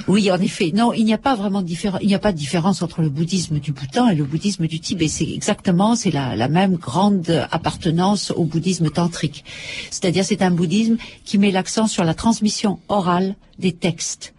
Oui, 0.06 0.30
en 0.30 0.38
effet. 0.38 0.70
Non, 0.74 0.92
il 0.92 1.06
n'y 1.06 1.14
a 1.14 1.18
pas 1.18 1.34
vraiment 1.34 1.62
de 1.62 1.66
différence. 1.66 2.00
Il 2.02 2.08
n'y 2.08 2.14
a 2.14 2.18
pas 2.18 2.32
de 2.32 2.36
différence 2.36 2.82
entre 2.82 3.00
le 3.00 3.08
bouddhisme 3.08 3.58
du 3.58 3.72
Bhoutan 3.72 4.10
et 4.10 4.14
le 4.14 4.24
bouddhisme 4.24 4.66
du 4.66 4.80
Tibet. 4.80 5.08
C'est 5.08 5.30
exactement, 5.30 5.96
c'est 5.96 6.10
la, 6.10 6.36
la 6.36 6.48
même 6.48 6.76
grande 6.76 7.30
appartenance 7.50 8.32
au 8.36 8.44
bouddhisme 8.44 8.90
tantrique. 8.90 9.42
C'est-à-dire, 9.90 10.26
c'est 10.26 10.42
un 10.42 10.50
bouddhisme 10.50 10.98
qui 11.24 11.38
met 11.38 11.52
l'accent 11.52 11.86
sur 11.86 12.04
la 12.04 12.12
transmission 12.12 12.80
orale 12.88 13.34
des 13.58 13.72
textes 13.72 14.33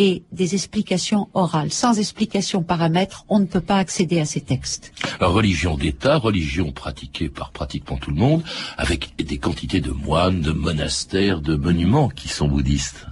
et 0.00 0.22
des 0.30 0.54
explications 0.54 1.26
orales. 1.34 1.72
Sans 1.72 1.98
explication 1.98 2.62
paramètres, 2.62 3.24
on 3.28 3.40
ne 3.40 3.46
peut 3.46 3.60
pas 3.60 3.78
accéder 3.78 4.20
à 4.20 4.24
ces 4.24 4.40
textes. 4.40 4.92
Religion 5.18 5.76
d'État, 5.76 6.18
religion 6.18 6.70
pratiquée 6.70 7.28
par 7.28 7.50
pratiquement 7.50 7.96
tout 7.96 8.12
le 8.12 8.16
monde, 8.16 8.44
avec 8.76 9.16
des 9.18 9.38
quantités 9.38 9.80
de 9.80 9.90
moines, 9.90 10.40
de 10.40 10.52
monastères, 10.52 11.40
de 11.40 11.56
monuments 11.56 12.10
qui 12.10 12.28
sont 12.28 12.46
bouddhistes. 12.46 13.06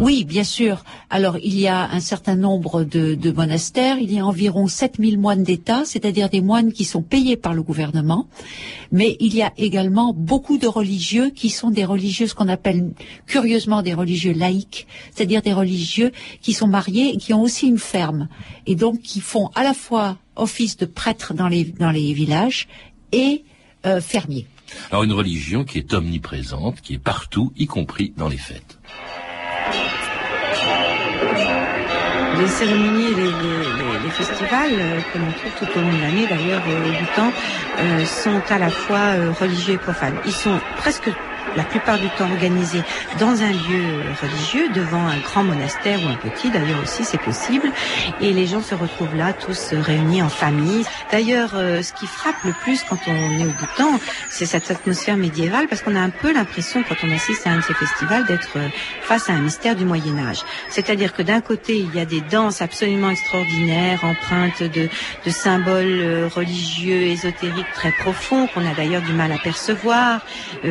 Oui, 0.00 0.24
bien 0.24 0.44
sûr. 0.44 0.84
Alors, 1.10 1.36
il 1.42 1.58
y 1.58 1.66
a 1.66 1.90
un 1.90 1.98
certain 1.98 2.36
nombre 2.36 2.84
de, 2.84 3.16
de 3.16 3.32
monastères. 3.32 3.98
Il 3.98 4.12
y 4.12 4.20
a 4.20 4.24
environ 4.24 4.68
7000 4.68 5.18
moines 5.18 5.42
d'État, 5.42 5.82
c'est-à-dire 5.84 6.28
des 6.28 6.40
moines 6.40 6.72
qui 6.72 6.84
sont 6.84 7.02
payés 7.02 7.36
par 7.36 7.54
le 7.54 7.64
gouvernement. 7.64 8.28
Mais 8.92 9.16
il 9.18 9.34
y 9.34 9.42
a 9.42 9.52
également 9.56 10.14
beaucoup 10.16 10.58
de 10.58 10.68
religieux 10.68 11.30
qui 11.30 11.50
sont 11.50 11.70
des 11.70 11.84
religieux, 11.84 12.28
ce 12.28 12.34
qu'on 12.34 12.48
appelle 12.48 12.92
curieusement 13.26 13.82
des 13.82 13.94
religieux 13.94 14.32
laïcs, 14.32 14.86
c'est-à-dire 15.14 15.42
des 15.42 15.52
religieux 15.52 16.12
qui 16.40 16.52
sont 16.52 16.68
mariés 16.68 17.14
et 17.14 17.16
qui 17.16 17.32
ont 17.32 17.42
aussi 17.42 17.66
une 17.66 17.78
ferme. 17.78 18.28
Et 18.66 18.74
donc, 18.74 19.00
qui 19.00 19.20
font 19.20 19.50
à 19.54 19.62
la 19.62 19.74
fois 19.74 20.18
office 20.36 20.76
de 20.76 20.86
prêtre 20.86 21.34
dans 21.34 21.48
les, 21.48 21.64
dans 21.64 21.90
les 21.90 22.12
villages 22.12 22.68
et 23.12 23.44
euh, 23.86 24.00
fermiers. 24.00 24.46
Alors, 24.90 25.04
une 25.04 25.12
religion 25.12 25.64
qui 25.64 25.78
est 25.78 25.94
omniprésente, 25.94 26.80
qui 26.80 26.94
est 26.94 26.98
partout, 26.98 27.52
y 27.56 27.66
compris 27.66 28.12
dans 28.16 28.28
les 28.28 28.36
fêtes. 28.36 28.78
les 32.40 32.48
cérémonies 32.48 33.12
et 33.12 33.14
les, 33.14 34.10
festivals 34.10 34.72
euh, 34.72 35.00
que 35.12 35.18
l'on 35.18 35.30
trouve 35.32 35.52
tout 35.58 35.78
au 35.78 35.82
long 35.82 35.92
de 35.92 36.00
l'année, 36.02 36.26
d'ailleurs 36.26 36.62
au 36.66 36.90
du 36.90 37.06
temps, 37.14 37.32
euh, 37.78 38.04
sont 38.04 38.42
à 38.48 38.58
la 38.58 38.70
fois 38.70 38.98
euh, 38.98 39.32
religieux 39.38 39.74
et 39.74 39.78
profanes. 39.78 40.16
Ils 40.26 40.32
sont 40.32 40.58
presque 40.76 41.10
la 41.56 41.64
plupart 41.64 41.98
du 41.98 42.08
temps 42.10 42.30
organisé 42.30 42.82
dans 43.18 43.42
un 43.42 43.50
lieu 43.50 44.02
religieux, 44.22 44.68
devant 44.74 45.06
un 45.06 45.18
grand 45.18 45.42
monastère 45.42 45.98
ou 46.04 46.08
un 46.08 46.16
petit, 46.16 46.50
d'ailleurs 46.50 46.82
aussi 46.82 47.04
c'est 47.04 47.20
possible, 47.20 47.70
et 48.20 48.32
les 48.32 48.46
gens 48.46 48.62
se 48.62 48.74
retrouvent 48.74 49.16
là 49.16 49.32
tous 49.32 49.72
réunis 49.72 50.22
en 50.22 50.28
famille. 50.28 50.84
D'ailleurs, 51.10 51.50
euh, 51.54 51.82
ce 51.82 51.92
qui 51.92 52.06
frappe 52.06 52.42
le 52.44 52.52
plus 52.62 52.82
quand 52.88 52.98
on 53.06 53.38
est 53.38 53.44
au 53.44 53.50
Bhoutan, 53.50 53.98
c'est 54.28 54.46
cette 54.46 54.70
atmosphère 54.70 55.16
médiévale, 55.16 55.66
parce 55.68 55.82
qu'on 55.82 55.96
a 55.96 56.00
un 56.00 56.10
peu 56.10 56.32
l'impression, 56.32 56.82
quand 56.88 56.96
on 57.02 57.10
assiste 57.14 57.46
à 57.46 57.50
un 57.50 57.56
de 57.56 57.62
ces 57.62 57.74
festivals, 57.74 58.24
d'être 58.26 58.56
euh, 58.56 58.68
face 59.02 59.28
à 59.28 59.32
un 59.32 59.40
mystère 59.40 59.76
du 59.76 59.84
Moyen 59.84 60.18
Âge. 60.18 60.42
C'est-à-dire 60.68 61.12
que 61.12 61.22
d'un 61.22 61.40
côté, 61.40 61.76
il 61.78 61.94
y 61.94 62.00
a 62.00 62.04
des 62.04 62.20
danses 62.20 62.62
absolument 62.62 63.10
extraordinaires, 63.10 64.04
empreintes 64.04 64.62
de, 64.62 64.88
de 65.24 65.30
symboles 65.30 66.00
euh, 66.00 66.28
religieux, 66.32 67.02
ésotériques 67.02 67.72
très 67.74 67.92
profonds, 67.92 68.46
qu'on 68.46 68.66
a 68.66 68.74
d'ailleurs 68.74 69.02
du 69.02 69.12
mal 69.12 69.32
à 69.32 69.38
percevoir, 69.38 70.20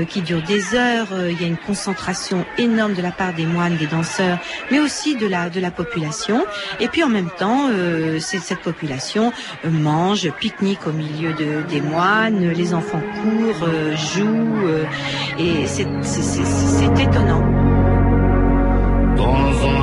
qui 0.10 0.22
durent 0.22 0.44
des 0.44 0.69
heures, 0.76 1.08
euh, 1.14 1.32
il 1.32 1.42
y 1.42 1.46
a 1.46 1.48
une 1.48 1.58
concentration 1.58 2.46
énorme 2.58 2.94
de 2.94 3.02
la 3.02 3.12
part 3.12 3.34
des 3.34 3.46
moines, 3.46 3.78
des 3.78 3.88
danseurs, 3.88 4.40
mais 4.72 4.80
aussi 4.80 5.16
de 5.16 5.28
la, 5.28 5.50
de 5.50 5.60
la 5.60 5.72
population. 5.72 6.46
Et 6.80 6.88
puis 6.88 7.04
en 7.04 7.10
même 7.10 7.30
temps, 7.38 7.70
euh, 7.70 8.20
cette 8.20 8.60
population 8.60 9.32
euh, 9.66 9.70
mange, 9.70 10.30
pique-nique 10.40 10.88
au 10.88 10.92
milieu 10.92 11.34
de, 11.34 11.64
des 11.70 11.82
moines, 11.82 12.50
les 12.50 12.74
enfants 12.74 13.02
courent, 13.22 13.70
jouent, 13.96 14.68
et 15.38 15.68
c'est 15.68 15.84
étonnant. 17.02 17.44
vous 19.16 19.79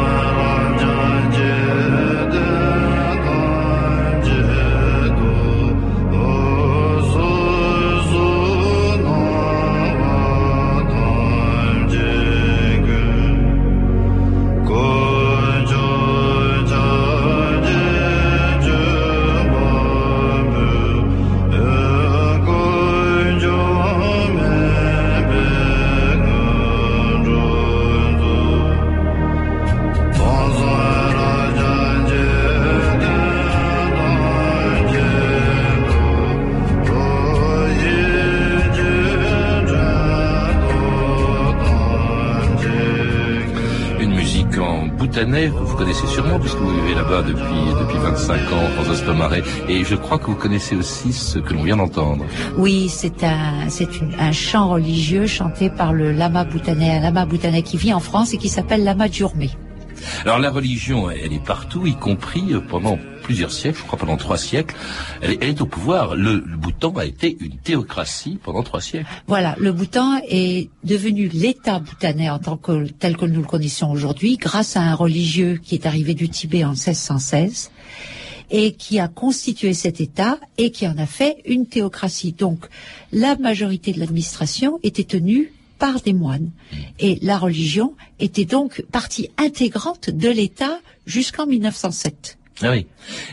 crois 50.17 50.27
que 50.27 50.31
vous 50.31 50.43
connaissez 50.43 50.77
aussi 50.77 51.13
ce 51.13 51.39
que 51.39 51.53
l'on 51.53 51.63
vient 51.63 51.77
d'entendre. 51.77 52.25
Oui, 52.57 52.89
c'est 52.89 53.23
un, 53.23 53.69
c'est 53.69 53.89
un 54.19 54.33
chant 54.33 54.71
religieux 54.71 55.27
chanté 55.27 55.69
par 55.69 55.93
le 55.93 56.13
lama 56.13 56.45
bhoutanais, 56.45 56.97
un 56.97 57.01
lama 57.01 57.27
bhoutanais 57.27 57.63
qui 57.63 57.77
vit 57.77 57.93
en 57.93 58.01
France 58.01 58.33
et 58.33 58.39
qui 58.39 58.49
s'appelle 58.49 58.83
lama 58.83 59.09
Djurmé. 59.11 59.51
Alors 60.25 60.39
la 60.39 60.51
religion, 60.51 61.11
elle 61.11 61.33
est 61.33 61.45
partout, 61.45 61.87
y 61.87 61.95
compris 61.95 62.53
euh, 62.53 62.61
pendant 62.61 62.99
plusieurs 63.23 63.51
siècles, 63.51 63.79
je 63.79 63.85
crois 63.85 63.99
pendant 63.99 64.17
trois 64.17 64.39
siècles, 64.39 64.77
elle, 65.21 65.43
est 65.43 65.61
au 65.61 65.67
pouvoir. 65.67 66.15
Le, 66.15 66.39
Bhoutan 66.39 66.93
a 66.97 67.05
été 67.05 67.37
une 67.41 67.57
théocratie 67.57 68.39
pendant 68.43 68.63
trois 68.63 68.81
siècles. 68.81 69.07
Voilà, 69.27 69.57
le 69.59 69.73
Bhoutan 69.73 70.21
est 70.29 70.71
devenu 70.85 71.29
l'État 71.29 71.79
bhoutanais 71.79 72.31
en 72.31 72.39
tant 72.39 72.57
que 72.57 72.87
tel 72.87 73.17
que 73.17 73.27
nous 73.27 73.41
le 73.41 73.47
connaissons 73.47 73.91
aujourd'hui, 73.91 74.37
grâce 74.37 74.77
à 74.77 74.83
un 74.83 74.95
religieux 74.95 75.59
qui 75.63 75.75
est 75.75 75.87
arrivé 75.87 76.15
du 76.15 76.29
Tibet 76.29 76.65
en 76.65 76.71
1616 76.71 77.71
et 78.51 78.73
qui 78.73 78.99
a 78.99 79.09
constitué 79.09 79.75
cet 79.75 80.01
État 80.01 80.39
et 80.59 80.71
qui 80.71 80.87
en 80.87 80.99
a 80.99 81.07
fait 81.07 81.43
une 81.47 81.67
théocratie. 81.67 82.33
Donc, 82.33 82.67
la 83.13 83.37
majorité 83.37 83.93
de 83.93 84.01
l'administration 84.01 84.79
était 84.83 85.05
tenue 85.05 85.53
par 85.79 86.01
des 86.01 86.13
moines. 86.13 86.51
Et 86.99 87.19
la 87.23 87.39
religion 87.39 87.95
était 88.19 88.45
donc 88.45 88.83
partie 88.91 89.31
intégrante 89.37 90.11
de 90.11 90.29
l'État 90.29 90.81
jusqu'en 91.07 91.47
1907. 91.47 92.39
Ah 92.63 92.71
oui. 92.71 92.87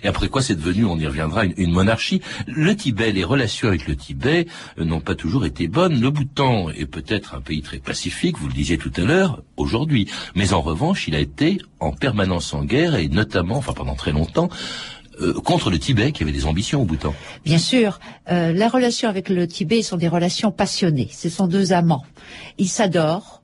Et 0.04 0.08
après 0.10 0.28
quoi 0.28 0.42
c'est 0.42 0.56
devenu, 0.56 0.84
on 0.84 0.98
y 0.98 1.08
reviendra, 1.08 1.46
une, 1.46 1.72
monarchie. 1.72 2.22
Le 2.46 2.76
Tibet, 2.76 3.14
les 3.14 3.24
relations 3.24 3.70
avec 3.70 3.88
le 3.88 3.96
Tibet 3.96 4.48
euh, 4.78 4.84
n'ont 4.84 5.00
pas 5.00 5.16
toujours 5.16 5.46
été 5.46 5.70
bonnes. 5.70 6.02
Le 6.02 6.10
Bhoutan 6.10 6.70
est 6.72 6.86
peut-être 6.86 7.34
un 7.34 7.40
pays 7.40 7.62
très 7.62 7.80
pacifique, 7.80 8.38
vous 8.38 8.48
le 8.48 8.54
disiez 8.54 8.78
tout 8.78 8.92
à 8.98 9.02
l'heure, 9.02 9.42
aujourd'hui. 9.56 10.10
Mais 10.36 10.52
en 10.52 10.60
revanche, 10.60 11.08
il 11.08 11.16
a 11.16 11.20
été 11.20 11.60
en 11.80 11.94
permanence 11.94 12.54
en 12.54 12.66
guerre 12.66 12.96
et 12.96 13.08
notamment, 13.08 13.58
enfin 13.58 13.72
pendant 13.72 13.96
très 13.96 14.12
longtemps, 14.12 14.50
euh, 15.22 15.34
contre 15.34 15.70
le 15.70 15.80
Tibet 15.80 16.12
qui 16.12 16.24
avait 16.24 16.32
des 16.32 16.46
ambitions 16.46 16.82
au 16.82 16.86
Bhoutan. 16.86 17.14
Bien 17.46 17.58
sûr, 17.58 18.00
euh, 18.32 18.54
la 18.54 18.68
relation 18.68 19.10
avec 19.10 19.30
le 19.30 19.48
Tibet 19.48 19.82
sont 19.82 19.98
des 19.98 20.08
relations 20.08 20.52
passionnées. 20.52 21.10
Ce 21.12 21.30
sont 21.30 21.48
deux 21.48 21.74
amants. 21.74 22.04
Ils 22.58 22.70
s'adorent 22.70 23.42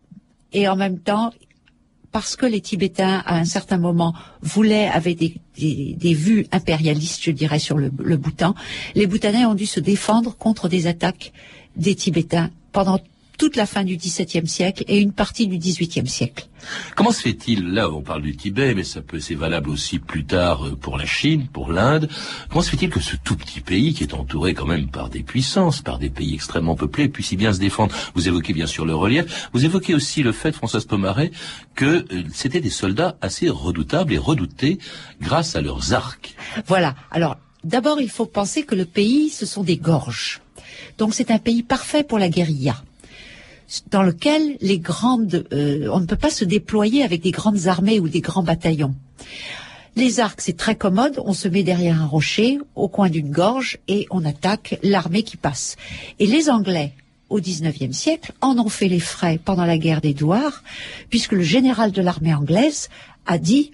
et 0.52 0.68
en 0.68 0.76
même 0.76 1.00
temps, 1.00 1.32
parce 2.12 2.36
que 2.36 2.46
les 2.46 2.62
Tibétains, 2.62 3.22
à 3.26 3.38
un 3.38 3.46
certain 3.46 3.78
moment, 3.78 4.14
voulaient, 4.42 4.88
avaient 4.88 5.16
des, 5.16 5.36
des, 5.58 6.14
vues 6.14 6.48
impérialistes, 6.52 7.24
je 7.24 7.32
dirais, 7.32 7.60
sur 7.60 7.78
le, 7.78 7.92
le 8.00 8.18
Bhoutan, 8.18 8.56
les 8.96 9.06
Bhoutanais 9.06 9.46
ont 9.46 9.54
dû 9.54 9.68
se 9.68 9.80
défendre 9.80 10.36
contre 10.36 10.70
des 10.70 10.88
attaques 10.88 11.34
des 11.76 11.96
Tibétains 11.96 12.50
pendant 12.72 13.00
toute 13.40 13.56
la 13.56 13.66
fin 13.66 13.86
du 13.86 13.96
XVIIe 13.96 14.48
siècle 14.48 14.84
et 14.88 15.00
une 15.00 15.14
partie 15.14 15.48
du 15.48 15.58
XVIIIe 15.58 16.08
siècle. 16.08 16.48
Comment 16.96 17.14
se 17.14 17.22
fait-il, 17.22 17.72
là 17.72 17.90
on 17.90 18.02
parle 18.02 18.22
du 18.22 18.36
Tibet, 18.36 18.76
mais 18.76 18.84
ça 18.84 19.02
peut 19.02 19.20
c'est 19.22 19.34
valable 19.34 19.70
aussi 19.70 19.98
plus 19.98 20.26
tard 20.26 20.68
euh, 20.68 20.76
pour 20.76 20.98
la 20.98 21.06
Chine, 21.06 21.48
pour 21.48 21.72
l'Inde, 21.72 22.10
comment 22.50 22.62
se 22.62 22.70
fait-il 22.70 22.90
que 22.90 23.00
ce 23.00 23.16
tout 23.16 23.38
petit 23.38 23.62
pays, 23.62 23.94
qui 23.94 24.04
est 24.04 24.14
entouré 24.14 24.54
quand 24.54 24.66
même 24.66 24.90
par 24.90 25.10
des 25.10 25.24
puissances, 25.24 25.82
par 25.82 26.00
des 26.00 26.10
pays 26.10 26.34
extrêmement 26.34 26.76
peuplés, 26.76 27.08
puisse 27.08 27.28
si 27.28 27.38
bien 27.38 27.54
se 27.54 27.60
défendre? 27.60 27.96
Vous 28.14 28.28
évoquez 28.28 28.52
bien 28.52 28.68
sûr 28.68 28.86
le 28.86 28.94
relief, 28.94 29.50
vous 29.54 29.64
évoquez 29.64 29.96
aussi 29.96 30.22
le 30.22 30.34
fait, 30.34 30.52
Françoise 30.52 30.84
Pomaret, 30.84 31.32
que 31.76 32.06
euh, 32.12 32.24
c'était 32.34 32.60
des 32.60 32.70
soldats 32.70 33.18
assez 33.22 33.48
redoutables 33.48 34.14
et 34.14 34.18
redoutés 34.18 34.80
grâce 35.22 35.56
à 35.56 35.62
leurs 35.62 35.94
arcs. 35.94 36.36
Voilà, 36.68 36.94
alors 37.10 37.38
d'abord 37.64 38.02
il 38.02 38.10
faut 38.10 38.26
penser 38.26 38.64
que 38.64 38.76
le 38.76 38.86
pays, 38.86 39.30
ce 39.30 39.46
sont 39.46 39.64
des 39.64 39.78
gorges. 39.78 40.42
Donc 40.98 41.14
c'est 41.14 41.32
un 41.32 41.40
pays 41.40 41.64
parfait 41.64 42.04
pour 42.04 42.20
la 42.20 42.28
guérilla. 42.28 42.84
Dans 43.92 44.04
lequel 44.04 44.58
les 44.62 44.80
grandes, 44.80 45.46
euh, 45.54 45.90
on 45.92 46.00
ne 46.00 46.06
peut 46.06 46.16
pas 46.16 46.30
se 46.30 46.46
déployer 46.46 47.04
avec 47.04 47.22
des 47.22 47.32
grandes 47.32 47.68
armées 47.68 48.00
ou 48.00 48.10
des 48.10 48.22
grands 48.22 48.44
bataillons. 48.44 48.96
Les 49.96 50.20
arcs, 50.20 50.42
c'est 50.42 50.58
très 50.58 50.76
commode. 50.76 51.22
On 51.26 51.34
se 51.34 51.48
met 51.48 51.64
derrière 51.64 52.02
un 52.02 52.06
rocher, 52.06 52.60
au 52.76 52.88
coin 52.88 53.10
d'une 53.10 53.32
gorge, 53.32 53.80
et 53.88 54.08
on 54.12 54.24
attaque 54.24 54.80
l'armée 54.82 55.24
qui 55.24 55.38
passe. 55.38 55.76
Et 56.20 56.26
les 56.26 56.50
Anglais, 56.50 56.94
au 57.30 57.40
XIXe 57.40 57.96
siècle, 57.96 58.32
en 58.42 58.58
ont 58.58 58.70
fait 58.70 58.88
les 58.88 59.00
frais 59.00 59.40
pendant 59.44 59.66
la 59.66 59.78
guerre 59.78 60.02
d'Édouard, 60.02 60.64
puisque 61.10 61.34
le 61.34 61.44
général 61.44 61.92
de 61.92 62.02
l'armée 62.02 62.34
anglaise 62.34 62.90
a 63.26 63.38
dit 63.38 63.72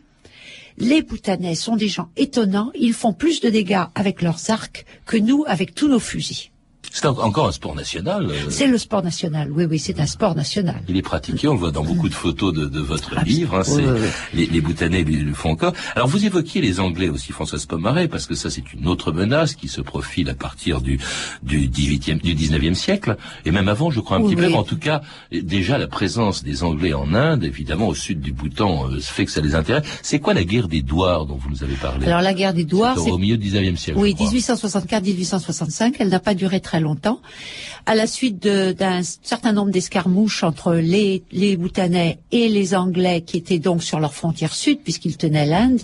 les 0.77 1.01
Bhoutanais 1.01 1.55
sont 1.55 1.77
des 1.77 1.87
gens 1.87 2.09
étonnants, 2.17 2.71
ils 2.75 2.93
font 2.93 3.13
plus 3.13 3.39
de 3.39 3.49
dégâts 3.49 3.85
avec 3.95 4.21
leurs 4.21 4.49
arcs 4.49 4.85
que 5.05 5.15
nous 5.15 5.45
avec 5.47 5.73
tous 5.73 5.87
nos 5.87 5.99
fusils. 5.99 6.49
C'est 6.91 7.05
encore 7.07 7.47
un 7.47 7.51
sport 7.51 7.75
national. 7.75 8.27
euh. 8.29 8.33
C'est 8.49 8.67
le 8.67 8.77
sport 8.77 9.03
national, 9.03 9.51
oui, 9.51 9.65
oui, 9.69 9.79
c'est 9.79 9.99
un 9.99 10.05
sport 10.05 10.35
national. 10.35 10.81
Il 10.87 10.97
est 10.97 11.01
pratiqué, 11.01 11.47
on 11.47 11.53
le 11.53 11.59
voit 11.59 11.71
dans 11.71 11.83
beaucoup 11.83 12.09
de 12.09 12.13
photos 12.13 12.53
de, 12.53 12.65
de 12.65 12.79
votre 12.79 13.17
Absolument. 13.17 13.25
livre. 13.25 13.55
hein, 13.55 13.63
Oui, 13.67 13.73
c'est- 13.75 13.91
oui, 13.91 13.99
oui. 14.01 14.07
Les, 14.33 14.45
les 14.47 14.61
Bhoutanais 14.61 15.03
le 15.03 15.33
font 15.33 15.51
encore. 15.51 15.73
Alors 15.95 16.07
vous 16.07 16.25
évoquiez 16.25 16.61
les 16.61 16.79
Anglais 16.79 17.09
aussi, 17.09 17.31
Françoise 17.31 17.65
Pomaré, 17.65 18.07
parce 18.07 18.25
que 18.25 18.35
ça 18.35 18.49
c'est 18.49 18.73
une 18.73 18.87
autre 18.87 19.11
menace 19.11 19.55
qui 19.55 19.67
se 19.67 19.81
profile 19.81 20.29
à 20.29 20.35
partir 20.35 20.81
du 20.81 20.99
du 21.43 21.67
18e, 21.67 22.21
du 22.21 22.33
19e 22.35 22.73
siècle, 22.75 23.17
et 23.45 23.51
même 23.51 23.67
avant, 23.67 23.89
je 23.91 23.99
crois 23.99 24.17
un 24.17 24.21
petit 24.23 24.35
peu. 24.35 24.47
Mais 24.49 24.55
en 24.55 24.63
tout 24.63 24.77
cas, 24.77 25.01
déjà 25.31 25.77
la 25.77 25.87
présence 25.87 26.43
des 26.43 26.63
Anglais 26.63 26.93
en 26.93 27.13
Inde, 27.13 27.43
évidemment 27.43 27.87
au 27.87 27.95
sud 27.95 28.21
du 28.21 28.31
Bhoutan, 28.31 28.89
euh, 28.89 28.99
fait 28.99 29.25
que 29.25 29.31
ça 29.31 29.41
les 29.41 29.55
intéresse. 29.55 29.83
C'est 30.01 30.19
quoi 30.19 30.33
la 30.33 30.43
guerre 30.43 30.67
des 30.67 30.81
Douars 30.81 31.25
dont 31.25 31.35
vous 31.35 31.49
nous 31.49 31.63
avez 31.63 31.75
parlé? 31.75 32.05
Alors 32.07 32.21
la 32.21 32.33
guerre 32.33 32.53
des 32.53 32.63
douars, 32.65 32.97
C'est 32.99 33.11
au 33.11 33.17
milieu 33.17 33.37
du 33.37 33.49
19e 33.49 33.75
siècle. 33.77 33.99
Oui, 33.99 34.11
je 34.11 34.15
crois. 34.15 34.31
1864-1865, 34.31 35.95
elle 35.99 36.09
n'a 36.09 36.19
pas 36.19 36.33
duré 36.33 36.59
très 36.59 36.74
longtemps. 36.79 37.21
À 37.85 37.95
la 37.95 38.07
suite 38.07 38.39
d'un 38.39 39.01
certain 39.03 39.51
nombre 39.51 39.71
d'escarmouches 39.71 40.43
entre 40.43 40.73
les, 40.75 41.23
les 41.31 41.55
Bhoutanais 41.57 42.19
et 42.31 42.49
les 42.49 42.73
Anglais 42.75 43.21
qui 43.21 43.37
étaient 43.37 43.59
donc 43.59 43.83
sur 43.83 43.99
leur 43.99 44.13
frontière 44.13 44.53
sud 44.53 44.79
puisqu'ils 44.83 45.17
tenaient 45.17 45.45
l'Inde, 45.45 45.81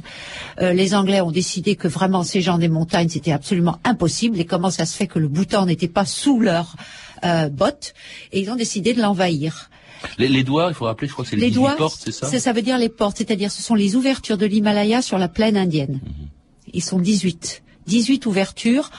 euh, 0.61 0.73
les 0.73 0.95
Anglais 0.95 1.21
ont 1.21 1.31
décidé 1.31 1.75
que 1.75 1.87
vraiment 1.87 2.23
ces 2.23 2.41
gens 2.41 2.57
des 2.57 2.69
montagnes 2.69 3.09
c'était 3.09 3.31
absolument 3.31 3.79
impossible 3.83 4.39
et 4.39 4.45
comment 4.45 4.71
ça 4.71 4.85
se 4.85 4.95
fait 4.95 5.07
que 5.07 5.19
le 5.19 5.27
Bhoutan 5.27 5.65
n'était 5.65 5.87
pas 5.87 6.05
sous 6.05 6.39
leurs 6.39 6.75
euh, 7.23 7.49
bottes? 7.49 7.93
Et 8.31 8.41
ils 8.41 8.49
ont 8.49 8.55
décidé 8.55 8.93
de 8.93 9.01
l'envahir. 9.01 9.69
Les, 10.17 10.27
les 10.27 10.43
Douars, 10.43 10.69
il 10.69 10.73
faut 10.73 10.85
rappeler, 10.85 11.07
je 11.07 11.13
crois 11.13 11.23
que 11.23 11.29
c'est 11.29 11.35
les, 11.35 11.43
Les 11.43 11.49
18 11.49 11.59
doigts, 11.59 11.75
portes, 11.75 12.01
c'est 12.03 12.11
ça 12.11 12.39
ça 12.39 12.53
veut 12.53 12.63
dire 12.63 12.77
les 12.77 12.89
portes, 12.89 13.17
c'est-à-dire 13.17 13.51
ce 13.51 13.61
sont 13.61 13.75
les 13.75 13.95
ouvertures 13.95 14.37
de 14.37 14.45
l'Himalaya 14.47 15.01
sur 15.01 15.17
la 15.17 15.27
plaine 15.27 15.57
indienne. 15.57 15.99
Mhm. 16.03 16.27
Ils 16.73 16.83
sont 16.83 16.99
18. 16.99 17.63
18 17.87 18.25
ouvertures 18.25 18.89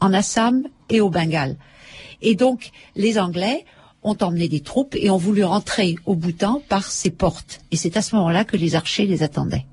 en 0.00 0.12
Assam 0.12 0.64
et 0.90 1.00
au 1.00 1.10
Bengale. 1.10 1.56
Et 2.22 2.34
donc, 2.34 2.70
les 2.96 3.18
Anglais 3.18 3.64
ont 4.02 4.16
emmené 4.20 4.48
des 4.48 4.60
troupes 4.60 4.94
et 4.96 5.10
ont 5.10 5.16
voulu 5.16 5.44
rentrer 5.44 5.96
au 6.06 6.14
Bhoutan 6.14 6.62
par 6.68 6.84
ces 6.84 7.10
portes. 7.10 7.60
Et 7.70 7.76
c'est 7.76 7.96
à 7.96 8.02
ce 8.02 8.14
moment-là 8.16 8.44
que 8.44 8.56
les 8.56 8.74
archers 8.74 9.06
les 9.06 9.22
attendaient. 9.22 9.66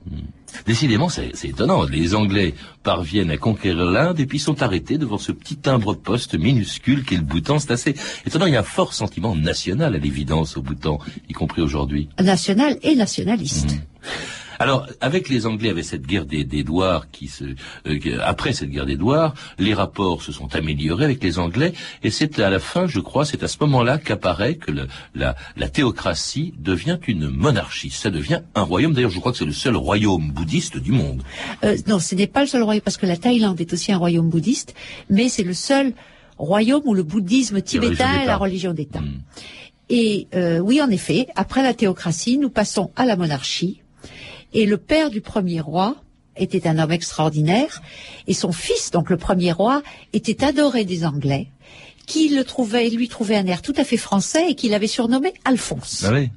Décidément, 0.65 1.09
c'est 1.09 1.31
étonnant. 1.43 1.83
Les 1.83 2.15
Anglais 2.15 2.53
parviennent 2.81 3.29
à 3.29 3.37
conquérir 3.37 3.85
l'Inde 3.85 4.19
et 4.19 4.25
puis 4.25 4.39
sont 4.39 4.61
arrêtés 4.61 4.97
devant 4.97 5.17
ce 5.17 5.31
petit 5.31 5.57
timbre-poste 5.57 6.35
minuscule 6.35 7.03
qu'est 7.03 7.17
le 7.17 7.23
Bhoutan. 7.23 7.59
C'est 7.59 7.71
assez 7.71 7.95
étonnant. 8.25 8.45
Il 8.45 8.53
y 8.53 8.57
a 8.57 8.61
un 8.61 8.63
fort 8.63 8.93
sentiment 8.93 9.35
national 9.35 9.95
à 9.95 9.97
l'évidence 9.97 10.57
au 10.57 10.61
Bhoutan, 10.61 10.99
y 11.29 11.33
compris 11.33 11.61
aujourd'hui. 11.61 12.09
National 12.19 12.77
et 12.83 12.95
nationaliste. 12.95 13.71
Mhm. 13.71 13.81
Alors, 14.59 14.87
avec 15.01 15.29
les 15.29 15.45
Anglais, 15.45 15.69
avec 15.69 15.83
cette 15.85 16.05
guerre 16.05 16.25
des, 16.25 16.43
des 16.43 16.63
Douars, 16.63 17.09
qui 17.11 17.27
se, 17.27 17.43
euh, 17.87 18.19
après 18.23 18.53
cette 18.53 18.69
guerre 18.69 18.85
des 18.85 18.95
Douars, 18.97 19.33
les 19.59 19.73
rapports 19.73 20.21
se 20.21 20.31
sont 20.31 20.53
améliorés 20.55 21.05
avec 21.05 21.23
les 21.23 21.39
Anglais, 21.39 21.73
et 22.03 22.09
c'est 22.09 22.39
à 22.39 22.49
la 22.49 22.59
fin, 22.59 22.87
je 22.87 22.99
crois, 22.99 23.25
c'est 23.25 23.43
à 23.43 23.47
ce 23.47 23.57
moment-là 23.61 23.97
qu'apparaît 23.97 24.55
que 24.55 24.71
le- 24.71 24.87
la, 25.13 25.35
la 25.57 25.69
théocratie 25.69 26.53
devient 26.59 26.97
une 27.07 27.29
monarchie. 27.29 27.89
Ça 27.89 28.09
devient 28.09 28.41
un 28.55 28.61
royaume. 28.61 28.93
D'ailleurs, 28.93 29.11
je 29.11 29.19
crois 29.19 29.31
que 29.31 29.37
c'est 29.37 29.45
le 29.45 29.51
seul 29.51 29.75
royaume 29.75 30.31
bouddhiste 30.31 30.77
du 30.77 30.91
monde. 30.91 31.23
Euh, 31.63 31.77
non, 31.87 31.99
ce 31.99 32.15
n'est 32.15 32.27
pas 32.27 32.41
le 32.41 32.47
seul 32.47 32.63
royaume, 32.63 32.81
parce 32.81 32.97
que 32.97 33.05
la 33.05 33.17
Thaïlande 33.17 33.59
est 33.61 33.73
aussi 33.73 33.91
un 33.91 33.97
royaume 33.97 34.29
bouddhiste, 34.29 34.73
mais 35.09 35.29
c'est 35.29 35.43
le 35.43 35.53
seul 35.53 35.93
royaume 36.37 36.81
où 36.85 36.93
le 36.93 37.03
bouddhisme 37.03 37.61
tibétain 37.61 38.21
est 38.21 38.25
la 38.25 38.37
religion 38.37 38.73
d'État. 38.73 38.99
Mm. 39.01 39.21
Et 39.89 40.27
euh, 40.33 40.59
oui, 40.59 40.81
en 40.81 40.89
effet, 40.89 41.27
après 41.35 41.61
la 41.63 41.73
théocratie, 41.73 42.37
nous 42.37 42.49
passons 42.49 42.91
à 42.95 43.05
la 43.05 43.15
monarchie. 43.15 43.81
Et 44.55 44.65
le 44.65 44.77
père 44.77 45.09
du 45.09 45.19
premier 45.19 45.59
roi 45.59 45.97
était 46.37 46.65
un 46.65 46.79
homme 46.79 46.93
extraordinaire. 46.93 47.81
Et 48.25 48.33
son 48.33 48.53
fils, 48.53 48.89
donc 48.89 49.09
le 49.09 49.17
premier 49.17 49.51
roi, 49.51 49.83
était 50.13 50.45
adoré 50.45 50.85
des 50.85 51.05
Anglais, 51.05 51.47
qui 52.05 52.29
le 52.29 52.45
trouvaient, 52.45 52.89
lui 52.89 53.09
trouvaient 53.09 53.35
un 53.35 53.47
air 53.47 53.61
tout 53.61 53.73
à 53.75 53.83
fait 53.83 53.97
français 53.97 54.45
et 54.49 54.55
qu'il 54.55 54.73
avait 54.73 54.87
surnommé 54.87 55.33
Alphonse. 55.43 56.05
Ah 56.07 56.13
oui. 56.13 56.29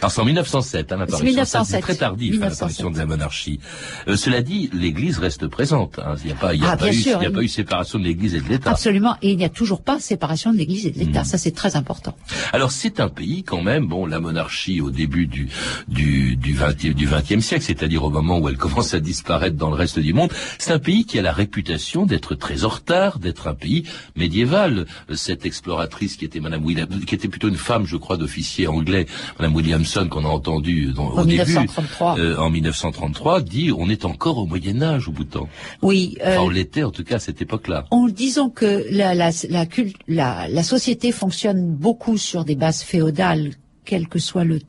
Alors 0.00 0.10
c'est 0.10 0.20
en 0.20 0.24
1907, 0.24 0.92
hein, 0.92 0.96
l'apparition. 0.96 1.18
C'est 1.18 1.24
1907. 1.24 1.46
Ça, 1.46 1.64
C'est 1.76 1.80
très 1.80 1.94
tardif, 1.94 2.30
hein, 2.34 2.50
1907. 2.50 2.60
l'apparition 2.60 2.90
de 2.90 2.98
la 2.98 3.06
monarchie. 3.06 3.60
Euh, 4.08 4.16
cela 4.16 4.42
dit, 4.42 4.70
l'Église 4.72 5.18
reste 5.18 5.46
présente. 5.46 5.98
hein. 5.98 6.14
Il 6.22 6.26
n'y 6.26 6.32
a 6.32 6.34
pas, 6.36 6.54
il 6.54 6.62
y 6.62 6.64
a 6.64 6.70
Ah, 6.72 6.76
pas 6.76 6.90
eu, 6.90 6.94
sûr, 6.94 7.18
il 7.20 7.24
y 7.24 7.26
a 7.26 7.30
pas 7.30 7.42
eu 7.42 7.48
séparation 7.48 7.98
de 7.98 8.04
l'Église 8.04 8.34
et 8.34 8.40
de 8.40 8.48
l'État. 8.48 8.70
Absolument. 8.70 9.16
Et 9.22 9.30
il 9.32 9.36
n'y 9.36 9.44
a 9.44 9.48
toujours 9.48 9.82
pas 9.82 10.00
séparation 10.00 10.52
de 10.52 10.58
l'Église 10.58 10.86
et 10.86 10.90
de 10.90 10.98
l'État. 10.98 11.22
Mm. 11.22 11.24
Ça, 11.24 11.38
c'est 11.38 11.52
très 11.54 11.76
important. 11.76 12.16
Alors 12.52 12.72
c'est 12.72 13.00
un 13.00 13.08
pays 13.08 13.42
quand 13.44 13.62
même, 13.62 13.86
bon, 13.86 14.06
la 14.06 14.20
monarchie 14.20 14.80
au 14.80 14.90
début 14.90 15.26
du 15.26 15.48
du 15.88 16.36
du 16.36 16.54
20e, 16.54 16.92
du 16.94 17.06
20e 17.08 17.40
siècle, 17.40 17.64
c'est-à-dire 17.64 18.04
au 18.04 18.10
moment 18.10 18.38
où 18.38 18.48
elle 18.48 18.56
commence 18.64 18.94
à 18.94 19.00
disparaître 19.00 19.56
dans 19.56 19.70
le 19.70 19.76
reste 19.76 19.98
du 19.98 20.12
monde, 20.12 20.30
c'est 20.58 20.72
un 20.72 20.78
pays 20.78 21.04
qui 21.06 21.18
a 21.18 21.22
la 21.22 21.32
réputation 21.32 22.06
d'être 22.06 22.34
très 22.34 22.64
en 22.64 22.68
retard, 22.68 23.18
d'être 23.18 23.46
un 23.48 23.54
pays 23.54 23.84
médiéval. 24.16 24.86
Cette 25.14 25.46
exploratrice 25.46 26.16
qui 26.16 26.24
était 26.24 26.40
Madame 26.40 26.64
William, 26.64 26.88
qui 26.88 27.14
était 27.14 27.28
plutôt 27.28 27.48
une 27.48 27.56
femme, 27.56 27.86
je 27.86 27.96
crois, 27.96 28.16
d'officier 28.16 28.66
anglais, 28.66 29.06
Madame 29.38 29.53
Williamson, 29.54 30.08
qu'on 30.10 30.24
a 30.24 30.28
entendu 30.28 30.92
dans, 30.94 31.04
En 31.08 31.22
au 31.22 31.24
début. 31.24 31.44
1933. 31.44 32.18
euh, 32.18 32.36
en 32.38 32.50
1933, 32.50 33.40
dit 33.42 33.70
on 33.76 33.88
est 33.88 34.04
encore 34.04 34.38
au 34.38 34.46
Moyen 34.46 34.82
Âge 34.82 35.08
au 35.08 35.12
Bhoutan. 35.12 35.48
Oui. 35.82 36.16
euh, 36.24 36.32
Enfin, 36.36 36.42
on 36.44 36.48
l'était 36.48 36.82
en 36.82 36.90
tout 36.90 37.04
cas 37.04 37.16
à 37.16 37.18
cette 37.18 37.40
époque-là. 37.40 37.86
En 37.90 38.08
disant 38.08 38.50
que 38.50 38.84
la, 38.90 39.14
la, 39.14 39.30
la, 39.48 39.64
cult- 39.66 39.94
la, 40.08 40.48
la 40.48 40.62
société 40.62 41.12
fonctionne 41.12 41.74
beaucoup 41.74 42.18
sur 42.18 42.44
des 42.44 42.56
bases 42.56 42.82
féodales, 42.82 43.52
quelle 43.84 44.08
que 44.08 44.18
soit 44.18 44.44
le, 44.44 44.60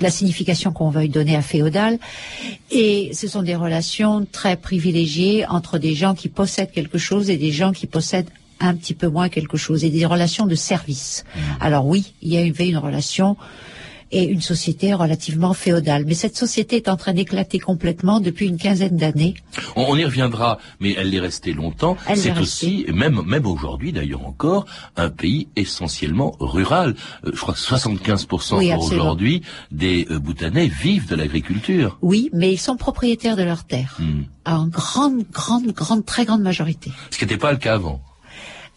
la 0.00 0.10
signification 0.10 0.72
qu'on 0.72 0.90
veuille 0.90 1.08
donner 1.08 1.36
à 1.36 1.42
féodal, 1.42 1.98
et 2.70 3.10
ce 3.12 3.28
sont 3.28 3.42
des 3.42 3.54
relations 3.56 4.26
très 4.30 4.56
privilégiées 4.56 5.46
entre 5.46 5.78
des 5.78 5.94
gens 5.94 6.14
qui 6.14 6.28
possèdent 6.28 6.72
quelque 6.72 6.98
chose 6.98 7.30
et 7.30 7.36
des 7.36 7.52
gens 7.52 7.72
qui 7.72 7.86
possèdent 7.86 8.30
un 8.58 8.74
petit 8.74 8.94
peu 8.94 9.08
moins 9.08 9.28
quelque 9.28 9.56
chose, 9.58 9.84
et 9.84 9.90
des 9.90 10.06
relations 10.06 10.46
de 10.46 10.54
service. 10.54 11.24
Alors 11.60 11.86
oui, 11.86 12.14
il 12.22 12.32
y 12.32 12.38
avait 12.38 12.68
une 12.68 12.78
relation 12.78 13.36
et 14.12 14.24
une 14.24 14.40
société 14.40 14.94
relativement 14.94 15.54
féodale. 15.54 16.04
Mais 16.06 16.14
cette 16.14 16.36
société 16.36 16.76
est 16.76 16.88
en 16.88 16.96
train 16.96 17.12
d'éclater 17.12 17.58
complètement 17.58 18.20
depuis 18.20 18.46
une 18.46 18.58
quinzaine 18.58 18.96
d'années. 18.96 19.34
On, 19.74 19.86
on 19.88 19.96
y 19.96 20.04
reviendra, 20.04 20.58
mais 20.80 20.94
elle 20.96 21.14
est 21.14 21.20
restée 21.20 21.52
longtemps. 21.52 21.96
Elle 22.06 22.18
C'est 22.18 22.28
est 22.28 22.38
aussi, 22.38 22.86
même 22.92 23.22
même 23.26 23.46
aujourd'hui 23.46 23.92
d'ailleurs 23.92 24.26
encore, 24.26 24.66
un 24.96 25.10
pays 25.10 25.48
essentiellement 25.56 26.36
rural. 26.40 26.94
Euh, 27.24 27.30
je 27.34 27.40
crois 27.40 27.54
que 27.54 27.60
75% 27.60 28.58
Oui, 28.58 28.72
aujourd'hui 28.74 29.42
des 29.70 30.06
euh, 30.10 30.18
Bhoutanais 30.18 30.68
vivent 30.68 31.08
de 31.08 31.16
l'agriculture. 31.16 31.98
Oui, 32.02 32.30
mais 32.32 32.52
ils 32.52 32.58
sont 32.58 32.76
propriétaires 32.76 33.36
de 33.36 33.42
leurs 33.42 33.64
terres. 33.64 33.96
Hmm. 33.98 34.22
en 34.44 34.66
grande, 34.66 35.24
grande, 35.32 35.66
grande, 35.72 36.04
très 36.04 36.24
grande 36.24 36.42
majorité. 36.42 36.92
Ce 37.10 37.18
qui 37.18 37.24
n'était 37.24 37.36
pas 37.36 37.52
le 37.52 37.58
cas 37.58 37.74
avant. 37.74 38.00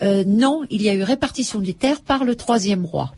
Euh, 0.01 0.23
non, 0.25 0.63
il 0.69 0.81
y 0.81 0.89
a 0.89 0.93
eu 0.93 1.03
répartition 1.03 1.59
des 1.59 1.73
terres 1.73 2.01
par 2.01 2.23
le 2.23 2.35
troisième 2.35 2.85
roi. 2.85 3.11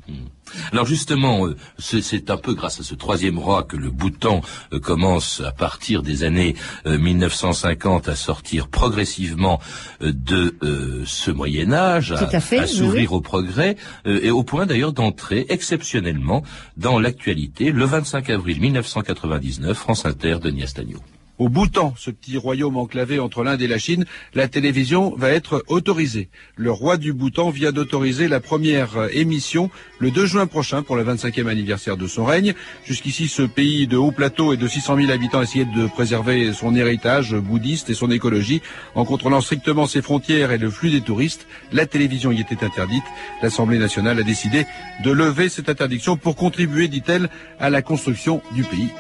Alors 0.72 0.86
justement, 0.86 1.48
euh, 1.48 1.56
c'est 1.78 2.30
un 2.30 2.38
peu 2.38 2.54
grâce 2.54 2.80
à 2.80 2.84
ce 2.84 2.96
troisième 2.96 3.40
roi 3.40 3.64
que 3.64 3.78
le 3.78 3.90
Bhoutan 3.90 4.42
euh, 4.74 4.80
commence 4.80 5.42
à 5.42 5.52
partir 5.52 6.02
des 6.02 6.24
années 6.24 6.56
euh, 6.86 6.98
1950 6.98 8.10
à 8.10 8.16
sortir 8.16 8.68
progressivement 8.68 9.60
euh, 10.02 10.12
de 10.14 10.56
euh, 10.64 11.04
ce 11.06 11.32
Moyen 11.32 11.74
Âge, 11.74 12.14
à 12.14 12.68
s'ouvrir 12.68 13.12
oui. 13.12 13.18
au 13.18 13.22
progrès, 13.22 13.76
euh, 14.06 14.20
et 14.24 14.32
au 14.32 14.44
point 14.44 14.66
d'ailleurs 14.66 14.94
d'entrer 14.94 15.46
exceptionnellement 15.50 16.44
dans 16.78 17.00
l'actualité 17.00 17.72
le 17.72 17.86
25 17.86 18.30
avril 18.30 18.62
1999, 18.62 19.78
France 19.78 20.06
Inter, 20.06 20.38
Denis 20.42 20.64
Astagno. 20.64 21.00
Au 21.42 21.50
Bhoutan, 21.50 21.96
ce 21.98 22.12
petit 22.12 22.38
royaume 22.38 22.78
enclavé 22.78 23.18
entre 23.18 23.44
l'Inde 23.44 23.64
et 23.64 23.68
la 23.68 23.80
Chine, 23.80 24.06
la 24.36 24.48
télévision 24.48 25.16
va 25.18 25.32
être 25.32 25.64
autorisée. 25.70 26.30
Le 26.56 26.72
roi 26.72 26.98
du 26.98 27.14
Bhoutan 27.14 27.50
vient 27.50 27.72
d'autoriser 27.72 28.28
la 28.28 28.40
première 28.40 28.96
euh, 28.96 29.08
émission 29.12 29.72
le 29.98 30.12
2 30.12 30.28
juin 30.28 30.46
prochain 30.46 30.84
pour 30.84 30.96
le 30.96 31.04
25e 31.04 31.48
anniversaire 31.48 31.98
de 31.98 32.06
son 32.06 32.26
règne. 32.26 32.54
Jusqu'ici, 32.86 33.28
ce 33.28 33.42
pays 33.42 33.88
de 33.88 33.98
haut 33.98 34.12
plateau 34.12 34.54
et 34.54 34.58
de 34.58 34.68
600 34.68 34.98
000 34.98 35.10
habitants 35.10 35.42
essayait 35.42 35.66
de 35.66 35.88
préserver 35.88 36.54
son 36.54 36.76
héritage 36.76 37.34
bouddhiste 37.34 37.90
et 37.90 37.96
son 37.96 38.12
écologie 38.12 38.62
en 38.94 39.04
contrôlant 39.04 39.42
strictement 39.42 39.88
ses 39.88 40.04
frontières 40.04 40.52
et 40.52 40.60
le 40.60 40.70
flux 40.70 40.92
des 40.92 41.02
touristes. 41.02 41.48
La 41.72 41.88
télévision 41.88 42.32
y 42.32 42.40
était 42.40 42.64
interdite. 42.64 43.06
L'Assemblée 43.42 43.80
nationale 43.80 44.20
a 44.20 44.24
décidé 44.24 44.68
de 45.04 45.10
lever 45.10 45.50
cette 45.50 45.70
interdiction 45.70 46.18
pour 46.18 46.36
contribuer, 46.36 46.88
dit-elle, 46.88 47.30
à 47.60 47.72
la 47.72 47.82
construction 47.82 48.44
du 48.54 48.64
pays. 48.64 48.92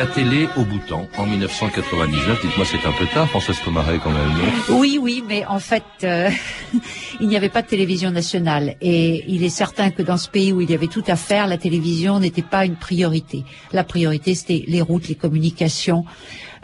La 0.00 0.06
télé 0.06 0.48
au 0.56 0.64
Bhoutan 0.64 1.06
en 1.18 1.26
1999. 1.26 2.40
Dites-moi, 2.40 2.64
c'est 2.64 2.88
un 2.88 2.92
peu 2.92 3.04
tard, 3.12 3.28
Françoise 3.28 3.58
Pomaret, 3.62 3.98
quand 4.02 4.10
même. 4.10 4.28
non? 4.32 4.78
Oui, 4.78 4.98
oui, 4.98 5.22
mais 5.28 5.44
en 5.44 5.58
fait, 5.58 5.82
euh, 6.04 6.30
il 7.20 7.28
n'y 7.28 7.36
avait 7.36 7.50
pas 7.50 7.60
de 7.60 7.66
télévision 7.66 8.10
nationale. 8.10 8.76
Et 8.80 9.26
il 9.28 9.44
est 9.44 9.50
certain 9.50 9.90
que 9.90 10.00
dans 10.00 10.16
ce 10.16 10.30
pays 10.30 10.54
où 10.54 10.62
il 10.62 10.70
y 10.70 10.74
avait 10.74 10.86
tout 10.86 11.04
à 11.06 11.16
faire, 11.16 11.46
la 11.46 11.58
télévision 11.58 12.18
n'était 12.18 12.40
pas 12.40 12.64
une 12.64 12.76
priorité. 12.76 13.44
La 13.74 13.84
priorité, 13.84 14.34
c'était 14.34 14.64
les 14.66 14.80
routes, 14.80 15.06
les 15.08 15.16
communications, 15.16 16.06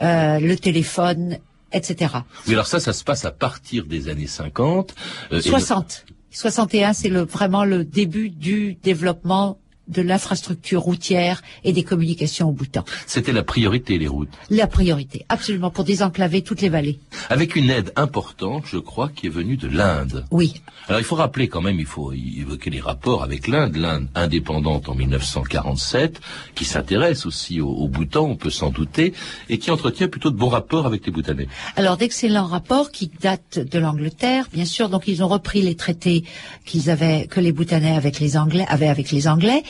euh, 0.02 0.40
le 0.40 0.56
téléphone, 0.56 1.36
etc. 1.72 2.14
Oui, 2.48 2.54
alors 2.54 2.66
ça, 2.66 2.80
ça 2.80 2.94
se 2.94 3.04
passe 3.04 3.26
à 3.26 3.32
partir 3.32 3.84
des 3.84 4.08
années 4.08 4.28
50. 4.28 4.94
euh, 5.32 5.34
et 5.34 5.36
le- 5.36 5.42
60. 5.42 6.06
61, 6.30 6.94
c'est 6.94 7.10
le, 7.10 7.20
vraiment 7.26 7.64
le 7.66 7.84
début 7.84 8.30
du 8.30 8.76
développement 8.82 9.58
de 9.88 10.02
l'infrastructure 10.02 10.82
routière 10.82 11.42
et 11.64 11.72
des 11.72 11.82
communications 11.82 12.48
au 12.48 12.52
Bhoutan. 12.52 12.84
C'était 13.06 13.32
la 13.32 13.42
priorité, 13.42 13.98
les 13.98 14.08
routes. 14.08 14.30
La 14.50 14.66
priorité, 14.66 15.24
absolument, 15.28 15.70
pour 15.70 15.84
désenclaver 15.84 16.42
toutes 16.42 16.60
les 16.60 16.68
vallées. 16.68 16.98
Avec 17.30 17.56
une 17.56 17.70
aide 17.70 17.92
importante, 17.96 18.64
je 18.66 18.78
crois, 18.78 19.08
qui 19.08 19.26
est 19.26 19.30
venue 19.30 19.56
de 19.56 19.68
l'Inde. 19.68 20.24
Oui, 20.30 20.54
Alors 20.88 21.00
il 21.00 21.04
faut 21.04 21.16
rappeler 21.16 21.48
quand 21.48 21.62
même, 21.62 21.80
il 21.80 21.86
faut 21.86 22.12
évoquer 22.12 22.70
les 22.70 22.80
rapports 22.80 23.22
avec 23.24 23.48
l'Inde, 23.48 23.76
l'Inde 23.76 24.08
indépendante 24.14 24.88
en 24.88 24.94
1947, 24.94 26.20
qui 26.54 26.64
s'intéresse 26.64 27.26
aussi 27.26 27.60
au, 27.60 27.68
au 27.68 27.88
Bhoutan, 27.88 28.24
on 28.24 28.36
peut 28.36 28.50
s'en 28.50 28.70
douter, 28.70 29.12
et 29.48 29.58
qui 29.58 29.70
entretient 29.70 30.08
plutôt 30.08 30.30
de 30.30 30.36
bons 30.36 30.48
rapports 30.48 30.86
avec 30.86 31.04
les 31.06 31.12
Bhoutanais. 31.12 31.48
Alors 31.76 31.96
d'excellents 31.96 32.46
rapports 32.46 32.90
qui 32.90 33.10
datent 33.20 33.58
de 33.58 33.78
l'Angleterre, 33.78 34.48
bien 34.52 34.64
sûr. 34.64 34.88
Donc 34.88 35.08
ils 35.08 35.22
ont 35.22 35.28
repris 35.28 35.62
les 35.62 35.74
traités 35.74 36.24
qu'ils 36.64 36.90
avaient, 36.90 37.26
que 37.26 37.40
les 37.40 37.52
Bhoutanais 37.52 37.96
avec 37.96 38.20
les 38.20 38.36
Anglais 38.36 38.64
avaient 38.68 38.88
avec 38.88 39.10
les 39.10 39.28
Anglais. 39.28 39.62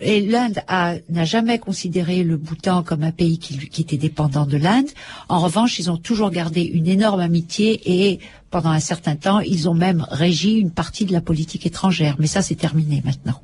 Et 0.00 0.20
l'Inde 0.20 0.60
n'a 0.68 1.24
jamais 1.24 1.58
considéré 1.58 2.24
le 2.24 2.36
Bhoutan 2.36 2.82
comme 2.82 3.02
un 3.02 3.12
pays 3.12 3.38
qui, 3.38 3.56
qui 3.68 3.82
était 3.82 3.96
dépendant 3.96 4.46
de 4.46 4.56
l'Inde. 4.56 4.88
En 5.28 5.40
revanche, 5.40 5.78
ils 5.78 5.90
ont 5.90 5.96
toujours 5.96 6.30
gardé 6.30 6.62
une 6.62 6.88
énorme 6.88 7.20
amitié 7.20 7.80
et 7.84 8.18
pendant 8.50 8.70
un 8.70 8.80
certain 8.80 9.16
temps, 9.16 9.40
ils 9.40 9.68
ont 9.68 9.74
même 9.74 10.06
régi 10.10 10.58
une 10.58 10.70
partie 10.70 11.04
de 11.04 11.12
la 11.12 11.20
politique 11.20 11.66
étrangère. 11.66 12.16
Mais 12.18 12.26
ça, 12.26 12.42
c'est 12.42 12.54
terminé 12.54 13.02
maintenant. 13.04 13.40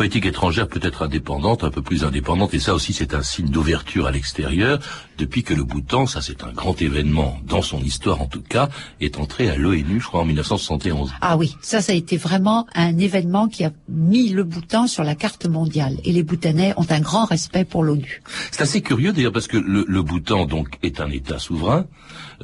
Politique 0.00 0.24
étrangère 0.24 0.66
peut-être 0.66 1.02
indépendante, 1.02 1.62
un 1.62 1.70
peu 1.70 1.82
plus 1.82 2.04
indépendante, 2.04 2.54
et 2.54 2.58
ça 2.58 2.72
aussi 2.72 2.94
c'est 2.94 3.12
un 3.12 3.20
signe 3.20 3.50
d'ouverture 3.50 4.06
à 4.06 4.10
l'extérieur, 4.10 4.78
depuis 5.18 5.42
que 5.42 5.52
le 5.52 5.62
Bhoutan, 5.62 6.06
ça 6.06 6.22
c'est 6.22 6.42
un 6.42 6.52
grand 6.52 6.80
événement 6.80 7.38
dans 7.46 7.60
son 7.60 7.82
histoire 7.82 8.22
en 8.22 8.26
tout 8.26 8.40
cas, 8.40 8.70
est 9.02 9.18
entré 9.18 9.50
à 9.50 9.56
l'ONU, 9.56 10.00
je 10.00 10.06
crois, 10.06 10.22
en 10.22 10.24
1971. 10.24 11.12
Ah 11.20 11.36
oui, 11.36 11.54
ça, 11.60 11.82
ça 11.82 11.92
a 11.92 11.94
été 11.94 12.16
vraiment 12.16 12.66
un 12.74 12.96
événement 12.96 13.46
qui 13.46 13.62
a 13.62 13.72
mis 13.90 14.30
le 14.30 14.42
Bhoutan 14.42 14.86
sur 14.86 15.04
la 15.04 15.14
carte 15.14 15.44
mondiale. 15.44 15.98
Et 16.04 16.12
les 16.12 16.22
Bhoutanais 16.22 16.72
ont 16.78 16.86
un 16.88 17.00
grand 17.00 17.26
respect 17.26 17.66
pour 17.66 17.84
l'ONU. 17.84 18.22
C'est 18.52 18.62
assez 18.62 18.80
curieux 18.80 19.12
d'ailleurs 19.12 19.32
parce 19.32 19.48
que 19.48 19.58
le, 19.58 19.84
le 19.86 20.02
Bhoutan 20.02 20.46
donc 20.46 20.78
est 20.82 21.02
un 21.02 21.10
État 21.10 21.38
souverain, 21.38 21.84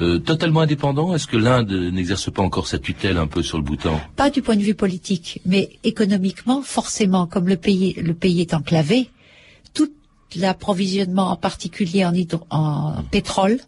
euh, 0.03 0.19
totalement 0.19 0.61
indépendant. 0.61 1.15
Est-ce 1.15 1.27
que 1.27 1.39
l'Inde 1.39 1.73
n'exerce 1.73 2.31
pas 2.31 2.43
encore 2.43 2.67
sa 2.67 2.79
tutelle 2.79 3.17
un 3.17 3.27
peu 3.27 3.43
sur 3.43 3.57
le 3.57 3.65
Bhoutan? 3.65 3.99
Pas 4.15 4.29
du 4.29 4.43
point 4.43 4.57
de 4.57 4.63
vue 4.63 4.75
politique, 4.75 5.41
mais 5.47 5.71
économiquement, 5.85 6.61
forcément, 6.61 7.27
comme 7.27 7.46
le 7.47 7.57
pays, 7.57 7.95
le 7.95 8.15
pays 8.15 8.41
est 8.41 8.55
enclavé, 8.55 9.11
tout 9.73 9.91
l'approvisionnement, 10.37 11.31
en 11.31 11.37
particulier 11.37 12.05
en, 12.05 12.13
hydro- 12.13 12.47
en 12.51 13.03
pétrole, 13.11 13.59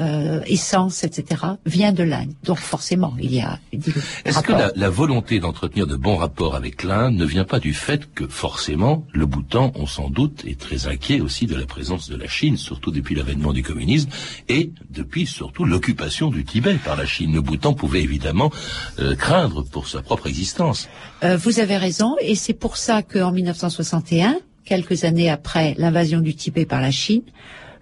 euh, 0.00 0.40
essence, 0.46 1.04
etc., 1.04 1.42
vient 1.66 1.92
de 1.92 2.02
l'Inde. 2.02 2.32
Donc 2.44 2.58
forcément, 2.58 3.14
il 3.20 3.34
y 3.34 3.40
a 3.40 3.58
des 3.72 3.92
Est-ce 4.24 4.40
que 4.40 4.52
la, 4.52 4.72
la 4.74 4.88
volonté 4.88 5.38
d'entretenir 5.38 5.86
de 5.86 5.96
bons 5.96 6.16
rapports 6.16 6.54
avec 6.54 6.82
l'Inde 6.82 7.14
ne 7.14 7.24
vient 7.26 7.44
pas 7.44 7.60
du 7.60 7.74
fait 7.74 8.12
que 8.14 8.26
forcément 8.26 9.04
le 9.12 9.26
Bhoutan, 9.26 9.70
on 9.74 9.86
s'en 9.86 10.08
doute, 10.08 10.44
est 10.46 10.58
très 10.58 10.86
inquiet 10.86 11.20
aussi 11.20 11.46
de 11.46 11.54
la 11.54 11.66
présence 11.66 12.08
de 12.08 12.16
la 12.16 12.26
Chine, 12.26 12.56
surtout 12.56 12.90
depuis 12.90 13.14
l'avènement 13.14 13.52
du 13.52 13.62
communisme 13.62 14.08
et 14.48 14.72
depuis 14.90 15.26
surtout 15.26 15.64
l'occupation 15.64 16.30
du 16.30 16.44
Tibet 16.44 16.76
par 16.82 16.96
la 16.96 17.04
Chine. 17.04 17.34
Le 17.34 17.42
Bhoutan 17.42 17.74
pouvait 17.74 18.02
évidemment 18.02 18.50
euh, 18.98 19.14
craindre 19.14 19.62
pour 19.62 19.88
sa 19.88 20.00
propre 20.00 20.26
existence. 20.26 20.88
Euh, 21.22 21.36
vous 21.36 21.60
avez 21.60 21.76
raison, 21.76 22.16
et 22.20 22.34
c'est 22.34 22.54
pour 22.54 22.76
ça 22.76 23.02
qu'en 23.02 23.30
1961, 23.30 24.38
quelques 24.64 25.04
années 25.04 25.30
après 25.30 25.74
l'invasion 25.76 26.20
du 26.20 26.34
Tibet 26.34 26.64
par 26.64 26.80
la 26.80 26.90
Chine, 26.90 27.22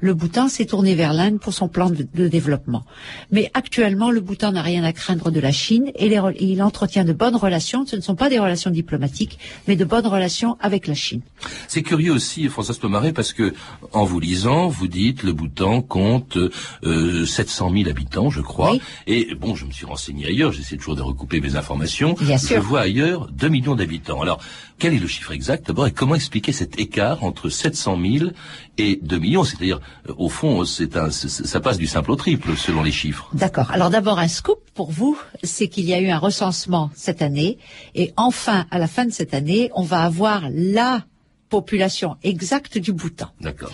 le 0.01 0.15
Bhoutan 0.15 0.49
s'est 0.49 0.67
tourné 0.67 0.95
vers 0.95 1.13
l'Inde 1.13 1.39
pour 1.41 1.53
son 1.53 1.69
plan 1.69 1.91
de, 1.91 2.07
de 2.15 2.29
développement. 2.29 2.85
Mais 3.31 3.51
actuellement, 3.55 4.11
le 4.11 4.21
Bhoutan 4.21 4.53
n'a 4.53 4.63
rien 4.63 4.85
à 4.85 4.93
craindre 4.93 5.31
de 5.31 5.41
la 5.41 5.53
Chine 5.53 5.91
et, 5.95 6.09
les 6.09 6.21
il 6.41 6.63
entretient 6.63 7.05
de 7.05 7.13
bonnes 7.13 7.37
relations. 7.37 7.87
Ce 7.87 7.97
ne 7.97 8.01
sont 8.01 8.15
pas 8.15 8.29
des 8.29 8.39
relations 8.39 8.71
diplomatiques, 8.71 9.39
mais 9.69 9.77
de 9.77 9.85
bonnes 9.85 10.07
relations 10.07 10.57
avec 10.61 10.87
la 10.87 10.95
Chine. 10.95 11.21
C'est 11.69 11.83
curieux 11.83 12.13
aussi, 12.13 12.49
Françoise 12.49 12.79
Pomaret, 12.79 13.13
parce 13.13 13.33
que 13.33 13.55
en 13.93 14.05
vous 14.05 14.21
lisant, 14.21 14.69
vous 14.69 14.89
dites 14.89 15.23
le 15.23 15.33
Bhoutan 15.33 15.83
compte 15.83 16.37
euh, 16.85 17.27
700 17.27 17.71
000 17.73 17.89
habitants, 17.89 18.31
je 18.31 18.41
crois. 18.41 18.73
Oui. 18.73 18.83
Et 19.07 19.35
bon, 19.35 19.55
je 19.55 19.67
me 19.67 19.73
suis 19.73 19.87
renseigné 19.87 20.27
ailleurs, 20.27 20.53
j'essaie 20.53 20.77
toujours 20.77 20.97
de 20.97 21.03
recouper 21.03 21.41
mes 21.41 21.57
informations. 21.57 22.15
Bien 22.21 22.37
je 22.37 22.47
sûr. 22.47 22.63
vois 22.63 22.81
ailleurs 22.81 23.29
2 23.33 23.49
millions 23.49 23.75
d'habitants. 23.75 24.23
Alors, 24.23 24.41
quel 24.81 24.95
est 24.95 24.99
le 24.99 25.07
chiffre 25.07 25.31
exact 25.33 25.67
d'abord 25.69 25.87
et 25.87 25.93
comment 25.93 26.15
expliquer 26.17 26.53
cet 26.53 26.81
écart 26.81 27.23
entre 27.23 27.49
700 27.51 27.99
000 28.19 28.31
et 28.79 28.99
2 29.03 29.19
millions? 29.19 29.45
C'est-à-dire, 29.45 29.81
euh, 30.09 30.15
au 30.17 30.29
fond, 30.29 30.65
c'est 30.65 30.97
un, 30.97 31.11
c'est- 31.11 31.29
ça 31.29 31.61
passe 31.61 31.79
du 31.79 31.87
simple 31.87 32.11
au 32.11 32.17
triple 32.17 32.57
selon 32.57 32.83
les 32.83 32.91
chiffres. 32.91 33.29
D'accord. 33.35 33.71
Alors 33.71 33.91
d'abord, 33.91 34.19
un 34.19 34.27
scoop 34.29 34.59
pour 34.75 34.91
vous, 34.91 35.17
c'est 35.45 35.69
qu'il 35.69 35.85
y 35.85 35.95
a 35.95 36.01
eu 36.01 36.09
un 36.09 36.19
recensement 36.19 36.91
cette 36.95 37.23
année. 37.23 37.59
Et 37.95 38.13
enfin, 38.17 38.67
à 38.71 38.79
la 38.79 38.89
fin 38.89 39.05
de 39.05 39.13
cette 39.13 39.35
année, 39.35 39.71
on 39.75 39.83
va 39.85 40.03
avoir 40.03 40.49
la 40.53 41.05
population 41.51 42.17
exacte 42.23 42.79
du 42.79 42.93
Bhoutan. 42.93 43.29
D'accord. 43.41 43.73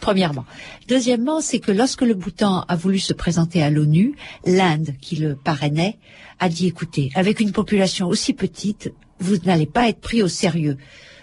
Premièrement. 0.00 0.44
Deuxièmement, 0.88 1.40
c'est 1.40 1.58
que 1.58 1.72
lorsque 1.72 2.02
le 2.02 2.14
Bhoutan 2.14 2.64
a 2.68 2.76
voulu 2.76 2.98
se 2.98 3.12
présenter 3.12 3.62
à 3.62 3.70
l'ONU, 3.70 4.14
l'Inde, 4.46 4.90
qui 5.00 5.16
le 5.16 5.34
parrainait, 5.34 5.98
a 6.38 6.48
dit 6.48 6.66
écoutez, 6.68 7.10
avec 7.14 7.40
une 7.40 7.50
population 7.52 8.06
aussi 8.06 8.32
petite, 8.32 8.92
vous 9.20 9.36
n'allez 9.38 9.66
pas 9.66 9.88
être 9.88 10.00
pris 10.00 10.22
au 10.22 10.28
sérieux. 10.28 10.76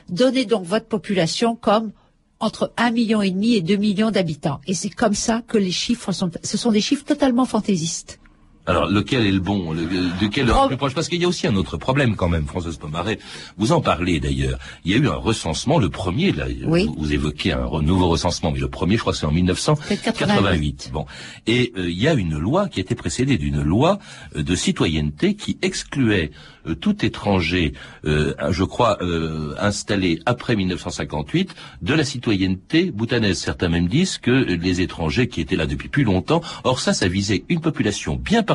Donnez 0.09 0.45
donc 0.45 0.65
votre 0.65 0.87
population 0.87 1.55
comme 1.55 1.91
entre 2.39 2.73
un 2.77 2.91
million 2.91 3.21
et 3.21 3.31
demi 3.31 3.53
et 3.53 3.61
deux 3.61 3.77
millions 3.77 4.11
d'habitants. 4.11 4.59
Et 4.67 4.73
c'est 4.73 4.89
comme 4.89 5.13
ça 5.13 5.41
que 5.47 5.57
les 5.57 5.71
chiffres 5.71 6.11
sont, 6.11 6.29
ce 6.43 6.57
sont 6.57 6.71
des 6.71 6.81
chiffres 6.81 7.05
totalement 7.05 7.45
fantaisistes. 7.45 8.19
Alors, 8.65 8.85
lequel 8.89 9.25
est 9.25 9.31
le 9.31 9.39
bon 9.41 9.73
le- 9.73 9.81
De 9.85 10.27
quel 10.31 10.45
est 10.45 10.47
le 10.47 10.53
Pro- 10.53 10.67
plus 10.67 10.77
proche? 10.77 10.93
Parce 10.95 11.09
qu'il 11.09 11.21
y 11.21 11.25
a 11.25 11.27
aussi 11.27 11.47
un 11.47 11.55
autre 11.55 11.75
problème 11.75 12.15
quand 12.15 12.29
même, 12.29 12.45
Françoise 12.47 12.77
Pomaret. 12.77 13.19
Vous 13.57 13.73
en 13.73 13.81
parlez 13.81 14.21
d'ailleurs. 14.21 14.57
Il 14.85 14.91
y 14.91 14.95
a 14.95 14.97
eu 14.97 15.07
un 15.09 15.15
recensement, 15.15 15.79
le 15.79 15.89
premier, 15.89 16.31
là, 16.31 16.45
Oui. 16.65 16.85
vous, 16.85 16.95
vous 16.97 17.13
évoquez 17.13 17.51
un 17.51 17.65
re- 17.65 17.81
nouveau 17.83 18.07
recensement, 18.07 18.51
mais 18.51 18.59
le 18.59 18.69
premier, 18.69 18.95
je 18.95 19.01
crois 19.01 19.11
que 19.11 19.19
c'est 19.19 19.25
en 19.25 19.31
1988. 19.31 20.91
Bon. 20.93 21.05
Et 21.45 21.73
euh, 21.77 21.89
il 21.89 21.99
y 21.99 22.07
a 22.07 22.13
une 22.13 22.37
loi 22.37 22.69
qui 22.69 22.79
été 22.79 22.95
précédée 22.95 23.37
d'une 23.37 23.61
loi 23.61 23.99
euh, 24.37 24.43
de 24.43 24.55
citoyenneté 24.55 25.35
qui 25.35 25.57
excluait 25.61 26.31
euh, 26.65 26.75
tout 26.75 27.05
étranger, 27.05 27.73
euh, 28.05 28.33
je 28.51 28.63
crois, 28.63 28.97
euh, 29.03 29.55
installé 29.59 30.19
après 30.25 30.55
1958, 30.55 31.53
de 31.81 31.93
la 31.93 32.05
citoyenneté 32.05 32.91
bhoutanaise. 32.91 33.39
Certains 33.39 33.67
même 33.67 33.87
disent 33.89 34.17
que 34.19 34.31
les 34.31 34.79
étrangers 34.79 35.27
qui 35.27 35.41
étaient 35.41 35.57
là 35.57 35.65
depuis 35.65 35.89
plus 35.89 36.05
longtemps, 36.05 36.41
or 36.63 36.79
ça, 36.79 36.93
ça 36.93 37.09
visait 37.09 37.43
une 37.49 37.59
population 37.59 38.15
bien 38.15 38.39
particulière 38.41 38.52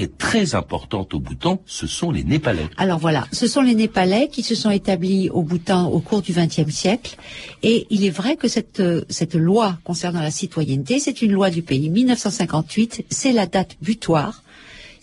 et 0.00 0.08
très 0.08 0.54
importante 0.54 1.14
au 1.14 1.20
Bhoutan, 1.20 1.60
ce 1.66 1.86
sont 1.86 2.10
les 2.10 2.24
Népalais. 2.24 2.66
Alors 2.76 2.98
voilà, 2.98 3.26
ce 3.32 3.46
sont 3.46 3.62
les 3.62 3.74
Népalais 3.74 4.28
qui 4.28 4.42
se 4.42 4.54
sont 4.54 4.70
établis 4.70 5.30
au 5.30 5.42
Bhoutan 5.42 5.88
au 5.88 6.00
cours 6.00 6.22
du 6.22 6.32
XXe 6.32 6.70
siècle. 6.70 7.16
Et 7.62 7.86
il 7.90 8.04
est 8.04 8.10
vrai 8.10 8.36
que 8.36 8.48
cette, 8.48 8.82
cette 9.08 9.34
loi 9.34 9.78
concernant 9.84 10.20
la 10.20 10.30
citoyenneté, 10.30 11.00
c'est 11.00 11.22
une 11.22 11.32
loi 11.32 11.50
du 11.50 11.62
pays 11.62 11.90
1958, 11.90 13.06
c'est 13.10 13.32
la 13.32 13.46
date 13.46 13.76
butoir. 13.82 14.42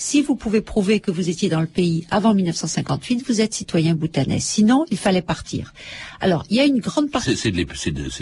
Si 0.05 0.21
vous 0.21 0.35
pouvez 0.35 0.59
prouver 0.59 0.99
que 0.99 1.11
vous 1.11 1.29
étiez 1.29 1.47
dans 1.47 1.61
le 1.61 1.65
pays 1.65 2.05
avant 2.11 2.33
1958, 2.33 3.23
vous 3.25 3.39
êtes 3.39 3.53
citoyen 3.53 3.95
bhoutanais. 3.95 4.41
Sinon, 4.41 4.83
il 4.91 4.97
fallait 4.97 5.21
partir. 5.21 5.71
Alors, 6.19 6.43
il 6.49 6.57
y 6.57 6.59
a 6.59 6.65
une 6.65 6.81
grande 6.81 7.09
partie... 7.09 7.37
C'est 7.37 7.51
de 7.51 7.55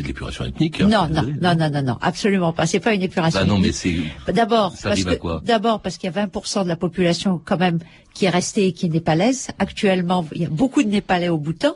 l'épuration 0.04 0.46
ethnique. 0.46 0.80
hein, 0.80 0.88
Non, 0.88 1.08
non, 1.10 1.24
non, 1.42 1.56
non, 1.56 1.72
non, 1.72 1.82
non, 1.82 1.98
absolument 2.00 2.54
pas. 2.54 2.68
C'est 2.68 2.80
pas 2.80 2.94
une 2.94 3.02
épuration. 3.02 3.40
Bah 3.40 3.48
non, 3.48 3.58
mais 3.58 3.70
ethnique. 3.70 4.06
c'est... 4.28 4.32
D'abord, 4.32 4.76
parce 4.84 5.04
que 5.04 5.44
d'abord 5.44 5.82
parce 5.82 5.98
qu'il 5.98 6.12
y 6.14 6.16
a 6.16 6.28
20% 6.28 6.66
de 6.66 6.68
la 6.70 6.76
population 6.76 7.42
quand 7.44 7.58
même 7.58 7.80
qui 8.14 8.26
est 8.26 8.30
restée 8.30 8.68
et 8.68 8.74
qui 8.74 8.86
est 8.86 8.90
népalaise. 8.90 9.48
Actuellement, 9.58 10.28
il 10.36 10.44
y 10.44 10.46
a 10.46 10.50
beaucoup 10.50 10.84
de 10.84 10.88
Népalais 10.88 11.30
au 11.30 11.40
Bhoutan. 11.40 11.74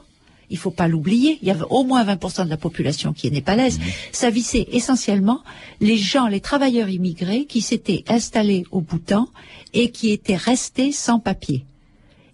Il 0.50 0.58
faut 0.58 0.72
pas 0.72 0.88
l'oublier. 0.88 1.40
Il 1.42 1.48
y 1.48 1.52
a 1.52 1.58
au 1.72 1.84
moins 1.84 2.04
20% 2.04 2.46
de 2.46 2.50
la 2.50 2.58
population 2.58 3.14
qui 3.14 3.28
est 3.28 3.32
népalaise. 3.32 3.80
Mhm. 3.80 3.86
Ça 4.12 4.30
visait 4.30 4.68
essentiellement 4.72 5.42
les 5.82 5.98
gens, 5.98 6.28
les 6.28 6.42
travailleurs 6.42 6.90
immigrés 6.90 7.46
qui 7.46 7.62
s'étaient 7.62 8.04
installés 8.08 8.66
au 8.72 8.82
Bhoutan 8.82 9.28
et 9.74 9.92
qui 9.92 10.12
étaient 10.12 10.36
restés 10.36 10.92
sans 10.92 11.20
papier. 11.20 11.66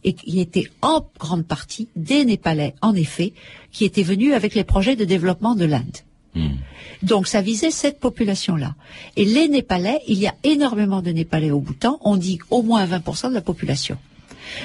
Et 0.04 0.13
qui 0.13 0.39
étaient 0.39 0.69
en 0.82 1.06
grande 1.19 1.45
partie 1.45 1.88
des 1.95 2.26
Népalais, 2.26 2.74
en 2.82 2.95
effet, 2.95 3.34
qui 3.71 3.86
étaient 3.86 4.02
venus 4.02 4.34
avec 4.34 4.56
les 4.56 4.63
projets 4.63 4.95
de 4.95 5.06
développement 5.06 5.54
de 5.54 5.65
l'Inde. 5.65 5.97
Hmm. 6.34 6.56
Donc 7.04 7.28
ça 7.28 7.41
visait 7.41 7.71
cette 7.71 8.00
population-là. 8.00 8.76
Et 9.15 9.26
les 9.26 9.47
Népalais, 9.47 10.00
il 10.08 10.17
y 10.17 10.28
a 10.28 10.34
énormément 10.43 11.02
de 11.02 11.12
Népalais 11.12 11.52
au 11.52 11.60
Bhoutan, 11.60 12.00
on 12.02 12.17
dit 12.17 12.39
au 12.50 12.63
moins 12.63 12.86
20% 12.86 13.30
de 13.30 13.34
la 13.36 13.41
population. 13.41 13.97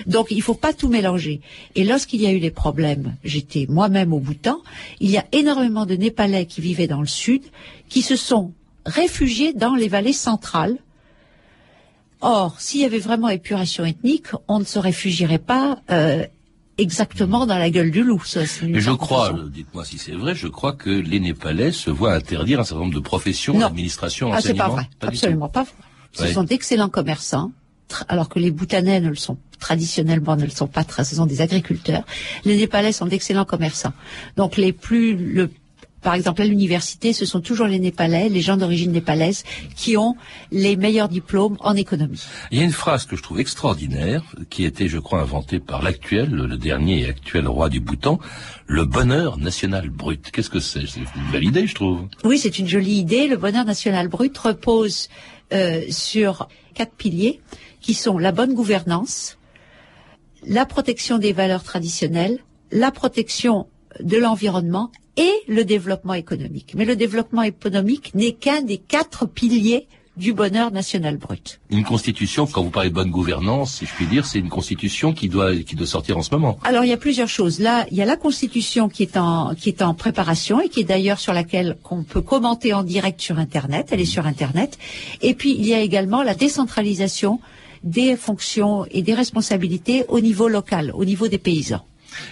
Donc 0.07 0.29
il 0.31 0.43
faut 0.43 0.55
pas 0.55 0.73
tout 0.73 0.89
mélanger. 0.89 1.41
Et 1.75 1.85
lorsqu'il 1.85 2.21
y 2.23 2.27
a 2.27 2.33
eu 2.33 2.39
les 2.39 2.51
problèmes, 2.51 3.15
j'étais 3.25 3.67
moi-même 3.69 4.13
au 4.13 4.19
Bhoutan, 4.21 4.59
il 5.01 5.11
y 5.11 5.19
a 5.19 5.25
énormément 5.33 5.87
de 5.87 5.95
Népalais 5.95 6.47
qui 6.47 6.61
vivaient 6.61 6.87
dans 6.87 7.01
le 7.01 7.07
sud, 7.07 7.43
qui 7.89 8.03
se 8.03 8.17
sont 8.17 8.53
réfugiés 8.85 9.53
dans 9.53 9.75
les 9.75 9.89
vallées 9.89 10.13
centrales. 10.13 10.77
Or, 12.21 12.61
s'il 12.61 12.81
y 12.81 12.85
avait 12.85 12.99
vraiment 12.99 13.29
épuration 13.29 13.85
ethnique, 13.85 14.29
on 14.49 14.59
ne 14.59 14.65
se 14.65 14.79
réfugierait 14.79 15.39
pas 15.39 15.79
euh, 15.91 16.25
exactement 16.79 17.47
dans 17.47 17.59
la 17.59 17.69
gueule 17.71 17.91
du 17.91 18.03
loup. 18.03 18.23
Ça, 18.25 18.41
Mais 18.63 18.81
je 18.81 18.91
crois, 18.91 19.35
euh, 19.35 19.49
dites-moi 19.49 19.85
si 19.85 19.99
c'est 19.99 20.13
vrai, 20.13 20.35
je 20.35 20.49
crois 20.49 20.73
que 20.73 20.89
les 20.91 21.21
Népalais 21.21 21.73
se 21.73 21.91
voient 21.91 22.15
interdire 22.15 22.61
un 22.61 22.65
certain 22.65 22.81
nombre 22.85 22.95
de 22.95 23.01
professions, 23.01 23.55
Non. 23.55 23.61
d'administration, 23.61 24.33
Ah, 24.33 24.41
c'est 24.41 24.55
pas 24.55 24.69
vrai. 24.69 24.89
Absolument 25.01 25.49
pas 25.49 25.65
vrai. 25.65 25.73
Ce 26.13 26.23
Ouais. 26.23 26.33
sont 26.33 26.45
d'excellents 26.45 26.89
commerçants, 26.89 27.53
alors 28.09 28.31
que 28.31 28.39
les 28.39 28.51
Bhoutanais 28.51 29.01
ne 29.01 29.11
le 29.11 29.17
sont 29.17 29.37
traditionnellement 29.59 30.37
ne 30.37 30.45
le 30.45 30.51
sont 30.51 30.67
pas. 30.67 30.85
Ce 30.85 31.17
sont 31.17 31.27
des 31.27 31.41
agriculteurs. 31.41 32.05
Les 32.45 32.57
Népalais 32.57 32.93
sont 32.93 33.07
d'excellents 33.07 33.45
commerçants. 33.45 33.93
Donc 34.37 34.57
les 34.57 34.73
plus 34.73 35.17
le 35.17 35.51
par 36.07 36.15
exemple, 36.15 36.43
à 36.43 36.45
l'université, 36.45 37.13
ce 37.13 37.27
sont 37.27 37.41
toujours 37.41 37.67
les 37.67 37.81
Népalais, 37.81 38.29
les 38.29 38.41
gens 38.41 38.57
d'origine 38.57 38.93
népalaise, 38.93 39.43
qui 39.75 39.97
ont 39.97 40.15
les 40.53 40.77
meilleurs 40.77 41.09
diplômes 41.09 41.57
en 41.59 41.75
économie. 41.75 42.23
Il 42.53 42.59
y 42.59 42.61
a 42.61 42.65
une 42.65 42.71
phrase 42.71 43.07
que 43.07 43.17
je 43.17 43.23
trouve 43.25 43.41
extraordinaire, 43.41 44.23
qui 44.49 44.65
était, 44.65 44.87
je 44.87 45.01
crois, 45.01 45.21
inventée 45.21 45.59
par 45.59 45.83
l'actuel, 45.83 46.31
le 46.31 46.57
dernier 46.57 47.01
et 47.01 47.09
actuel 47.09 47.49
roi 47.49 47.69
du 47.69 47.81
Bhoutan, 47.81 48.21
le 48.69 48.85
bonheur 48.85 49.37
national 49.39 49.91
brut. 49.91 50.31
Qu'est-ce 50.31 50.49
que 50.49 50.61
c'est? 50.61 50.87
C'est 50.87 51.01
une 51.01 51.33
belle 51.33 51.43
idée, 51.43 51.67
je 51.67 51.75
trouve. 51.75 52.07
Oui, 52.23 52.39
c'est 52.39 52.61
une 52.61 52.69
jolie 52.69 52.99
idée. 52.99 53.27
Le 53.27 53.37
bonheur 53.37 53.65
national 53.65 54.07
brut 54.07 54.39
repose 54.39 55.09
euh, 55.53 55.83
sur 55.91 56.47
quatre 56.75 56.93
piliers 56.93 57.41
qui 57.81 57.95
sont 57.95 58.19
la 58.19 58.31
bonne 58.31 58.55
gouvernance, 58.55 59.36
la 60.45 60.67
protection 60.67 61.19
des 61.19 61.33
valeurs 61.33 61.63
traditionnelles, 61.63 62.39
la 62.71 62.91
protection 62.91 63.67
de 64.01 64.17
l'environnement 64.17 64.91
et 65.17 65.33
le 65.49 65.65
développement 65.65 66.15
économique. 66.15 66.75
Mais 66.77 66.85
le 66.85 66.97
développement 66.97 67.43
économique 67.43 68.15
n'est 68.15 68.33
qu'un 68.33 68.63
des 68.63 68.79
quatre 68.79 69.27
piliers 69.27 69.89
du 70.17 70.33
bonheur 70.33 70.71
national 70.73 71.19
brut. 71.19 71.61
Une 71.69 71.85
constitution, 71.85 72.47
quand 72.47 72.63
vous 72.63 72.71
parlez 72.71 72.89
de 72.89 72.95
bonne 72.95 73.11
gouvernance, 73.11 73.75
si 73.75 73.87
je 73.87 73.93
puis 73.93 74.07
dire, 74.07 74.25
c'est 74.25 74.39
une 74.39 74.49
constitution 74.49 75.13
qui 75.13 75.29
doit, 75.29 75.55
qui 75.57 75.77
doit 75.77 75.87
sortir 75.87 76.17
en 76.17 76.23
ce 76.23 76.31
moment. 76.31 76.59
Alors 76.65 76.85
il 76.85 76.89
y 76.89 76.93
a 76.93 76.97
plusieurs 76.97 77.29
choses. 77.29 77.61
Là, 77.61 77.87
il 77.91 77.97
y 77.99 78.03
a 78.03 78.07
la 78.07 78.17
Constitution 78.17 78.89
qui 78.89 79.03
est 79.03 79.17
en 79.19 79.55
qui 79.55 79.69
est 79.69 79.83
en 79.83 79.93
préparation 79.93 80.61
et 80.61 80.69
qui 80.71 80.81
est 80.81 80.85
d'ailleurs 80.85 81.19
sur 81.19 81.35
laquelle 81.35 81.77
qu'on 81.83 82.03
peut 82.03 82.23
commenter 82.23 82.73
en 82.73 82.83
direct 82.83 83.21
sur 83.21 83.39
Internet. 83.39 83.89
Elle 83.91 84.01
est 84.01 84.07
sur 84.07 84.27
Internet. 84.27 84.79
Et 85.21 85.35
puis 85.35 85.55
il 85.55 85.67
y 85.67 85.75
a 85.75 85.81
également 85.81 86.23
la 86.23 86.35
décentralisation 86.35 87.41
des 87.87 88.17
fonctions 88.17 88.85
et 88.91 89.03
des 89.03 89.15
responsabilités 89.15 90.05
au 90.09 90.21
niveau 90.21 90.49
local, 90.49 90.91
au 90.95 91.05
niveau 91.05 91.29
des 91.29 91.39
paysans. 91.39 91.85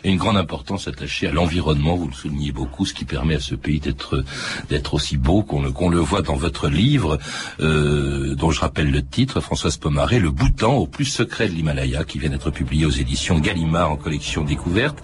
Et 0.02 0.10
une 0.10 0.16
grande 0.16 0.36
importance 0.36 0.88
attachée 0.88 1.26
à 1.26 1.32
l'environnement, 1.32 1.94
vous 1.96 2.08
le 2.08 2.14
soulignez 2.14 2.52
beaucoup, 2.52 2.86
ce 2.86 2.94
qui 2.94 3.04
permet 3.04 3.34
à 3.34 3.40
ce 3.40 3.54
pays 3.54 3.80
d'être 3.80 4.24
d'être 4.70 4.94
aussi 4.94 5.16
beau 5.16 5.42
qu'on 5.42 5.62
le, 5.62 5.72
qu'on 5.72 5.90
le 5.90 5.98
voit 5.98 6.22
dans 6.22 6.36
votre 6.36 6.68
livre, 6.68 7.18
euh, 7.60 8.34
dont 8.34 8.50
je 8.50 8.60
rappelle 8.60 8.90
le 8.90 9.02
titre, 9.02 9.40
Françoise 9.40 9.76
Pomaré, 9.76 10.18
Le 10.20 10.30
Bhoutan 10.30 10.74
au 10.76 10.86
plus 10.86 11.04
secret 11.04 11.48
de 11.48 11.54
l'Himalaya, 11.54 12.04
qui 12.04 12.18
vient 12.18 12.30
d'être 12.30 12.50
publié 12.50 12.86
aux 12.86 12.90
éditions 12.90 13.38
Gallimard 13.38 13.90
en 13.90 13.96
collection 13.96 14.42
découverte. 14.42 14.98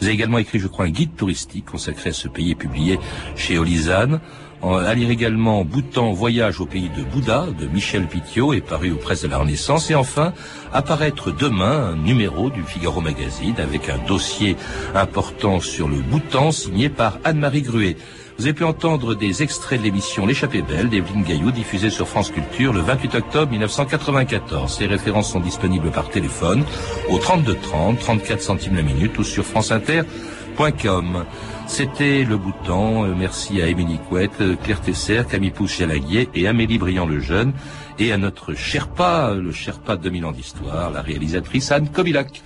Vous 0.00 0.06
avez 0.06 0.14
également 0.14 0.38
écrit, 0.38 0.58
je 0.58 0.66
crois, 0.66 0.84
un 0.84 0.90
guide 0.90 1.16
touristique 1.16 1.66
consacré 1.66 2.10
à 2.10 2.12
ce 2.12 2.28
pays 2.28 2.54
publié 2.54 2.98
chez 3.36 3.58
Olizane. 3.58 4.20
À 4.62 4.94
lire 4.94 5.10
également 5.10 5.64
Bhoutan, 5.64 6.12
voyage 6.12 6.60
au 6.60 6.66
pays 6.66 6.88
de 6.88 7.02
Bouddha 7.04 7.46
de 7.58 7.66
Michel 7.66 8.06
Pitiot 8.06 8.54
est 8.54 8.62
paru 8.62 8.90
aux 8.90 8.96
presses 8.96 9.22
de 9.22 9.28
la 9.28 9.38
Renaissance. 9.38 9.90
Et 9.90 9.94
enfin, 9.94 10.32
apparaître 10.72 11.30
demain 11.30 11.92
un 11.92 11.96
numéro 11.96 12.50
du 12.50 12.62
Figaro 12.62 13.00
Magazine 13.00 13.54
avec 13.58 13.88
un 13.88 13.98
dossier 14.06 14.56
important 14.94 15.60
sur 15.60 15.88
le 15.88 15.98
Bhoutan 15.98 16.52
signé 16.52 16.88
par 16.88 17.18
Anne-Marie 17.24 17.62
Gruet. 17.62 17.96
Vous 18.38 18.44
avez 18.44 18.54
pu 18.54 18.64
entendre 18.64 19.14
des 19.14 19.42
extraits 19.42 19.78
de 19.78 19.84
l'émission 19.84 20.26
L'échappée 20.26 20.62
belle 20.62 20.88
d'Evelyne 20.88 21.22
Gaillot 21.22 21.50
diffusée 21.50 21.90
sur 21.90 22.08
France 22.08 22.30
Culture 22.30 22.72
le 22.72 22.80
28 22.80 23.14
octobre 23.14 23.50
1994. 23.52 24.74
Ces 24.74 24.86
références 24.86 25.30
sont 25.32 25.40
disponibles 25.40 25.90
par 25.90 26.08
téléphone 26.08 26.64
au 27.08 27.18
32 27.18 27.54
30, 27.54 27.98
34 27.98 28.42
centimes 28.42 28.76
la 28.76 28.82
minute 28.82 29.18
ou 29.18 29.24
sur 29.24 29.44
franceinter.com. 29.44 31.24
C'était 31.66 32.24
le 32.24 32.36
Bhoutan. 32.36 33.04
Euh, 33.04 33.14
Merci 33.16 33.60
à 33.60 33.66
Émilie 33.66 33.98
Couette, 34.08 34.40
euh, 34.40 34.56
Claire 34.62 34.80
Tesser, 34.80 35.22
Camille 35.28 35.50
Pouche-Chalaguier 35.50 36.28
et 36.34 36.46
Amélie 36.46 36.78
Briand-le-Jeune 36.78 37.52
et 37.98 38.12
à 38.12 38.18
notre 38.18 38.54
Sherpa, 38.54 39.34
le 39.34 39.52
Sherpa 39.52 39.96
de 39.96 40.02
2000 40.02 40.24
ans 40.26 40.32
d'histoire, 40.32 40.90
la 40.90 41.02
réalisatrice 41.02 41.72
Anne 41.72 41.88
Kobilac. 41.88 42.42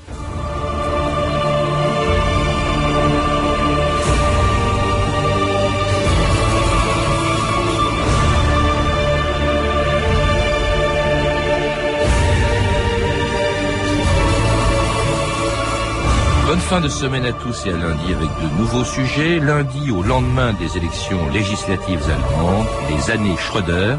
Fin 16.71 16.81
de 16.81 16.89
semaine 16.89 17.25
à 17.25 17.33
tous 17.33 17.67
et 17.67 17.71
à 17.71 17.77
lundi 17.77 18.15
avec 18.15 18.29
de 18.29 18.57
nouveaux 18.57 18.85
sujets. 18.85 19.41
Lundi 19.41 19.91
au 19.91 20.05
lendemain 20.05 20.53
des 20.53 20.77
élections 20.77 21.29
législatives 21.31 22.05
allemandes, 22.05 22.67
les 22.89 23.11
années 23.11 23.37
Schröder. 23.37 23.97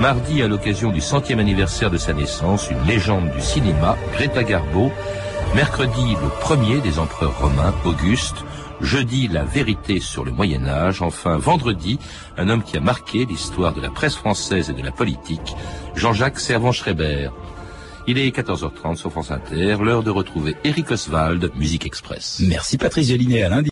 Mardi 0.00 0.42
à 0.42 0.48
l'occasion 0.48 0.90
du 0.90 1.00
centième 1.00 1.38
anniversaire 1.38 1.88
de 1.88 1.98
sa 1.98 2.12
naissance, 2.12 2.68
une 2.68 2.82
légende 2.82 3.30
du 3.30 3.40
cinéma, 3.40 3.96
Greta 4.14 4.42
Garbo. 4.42 4.90
Mercredi, 5.54 6.16
le 6.20 6.28
premier 6.40 6.80
des 6.80 6.98
empereurs 6.98 7.38
romains, 7.38 7.72
Auguste. 7.84 8.44
Jeudi, 8.80 9.28
la 9.28 9.44
vérité 9.44 10.00
sur 10.00 10.24
le 10.24 10.32
Moyen 10.32 10.66
Âge. 10.66 11.02
Enfin, 11.02 11.36
vendredi, 11.36 12.00
un 12.36 12.48
homme 12.48 12.64
qui 12.64 12.76
a 12.76 12.80
marqué 12.80 13.24
l'histoire 13.24 13.72
de 13.72 13.80
la 13.80 13.90
presse 13.90 14.16
française 14.16 14.68
et 14.68 14.72
de 14.72 14.82
la 14.82 14.90
politique, 14.90 15.54
Jean-Jacques 15.94 16.40
Servan-Schreiber. 16.40 17.30
Il 18.10 18.18
est 18.18 18.36
14h30 18.36 18.96
sur 18.96 19.12
France 19.12 19.30
Inter, 19.30 19.76
l'heure 19.80 20.02
de 20.02 20.10
retrouver 20.10 20.56
Eric 20.64 20.90
Oswald, 20.90 21.52
Musique 21.54 21.86
Express. 21.86 22.42
Merci 22.44 22.76
Patrice 22.76 23.06
Gélinet, 23.06 23.44
à 23.44 23.50
lundi. 23.50 23.69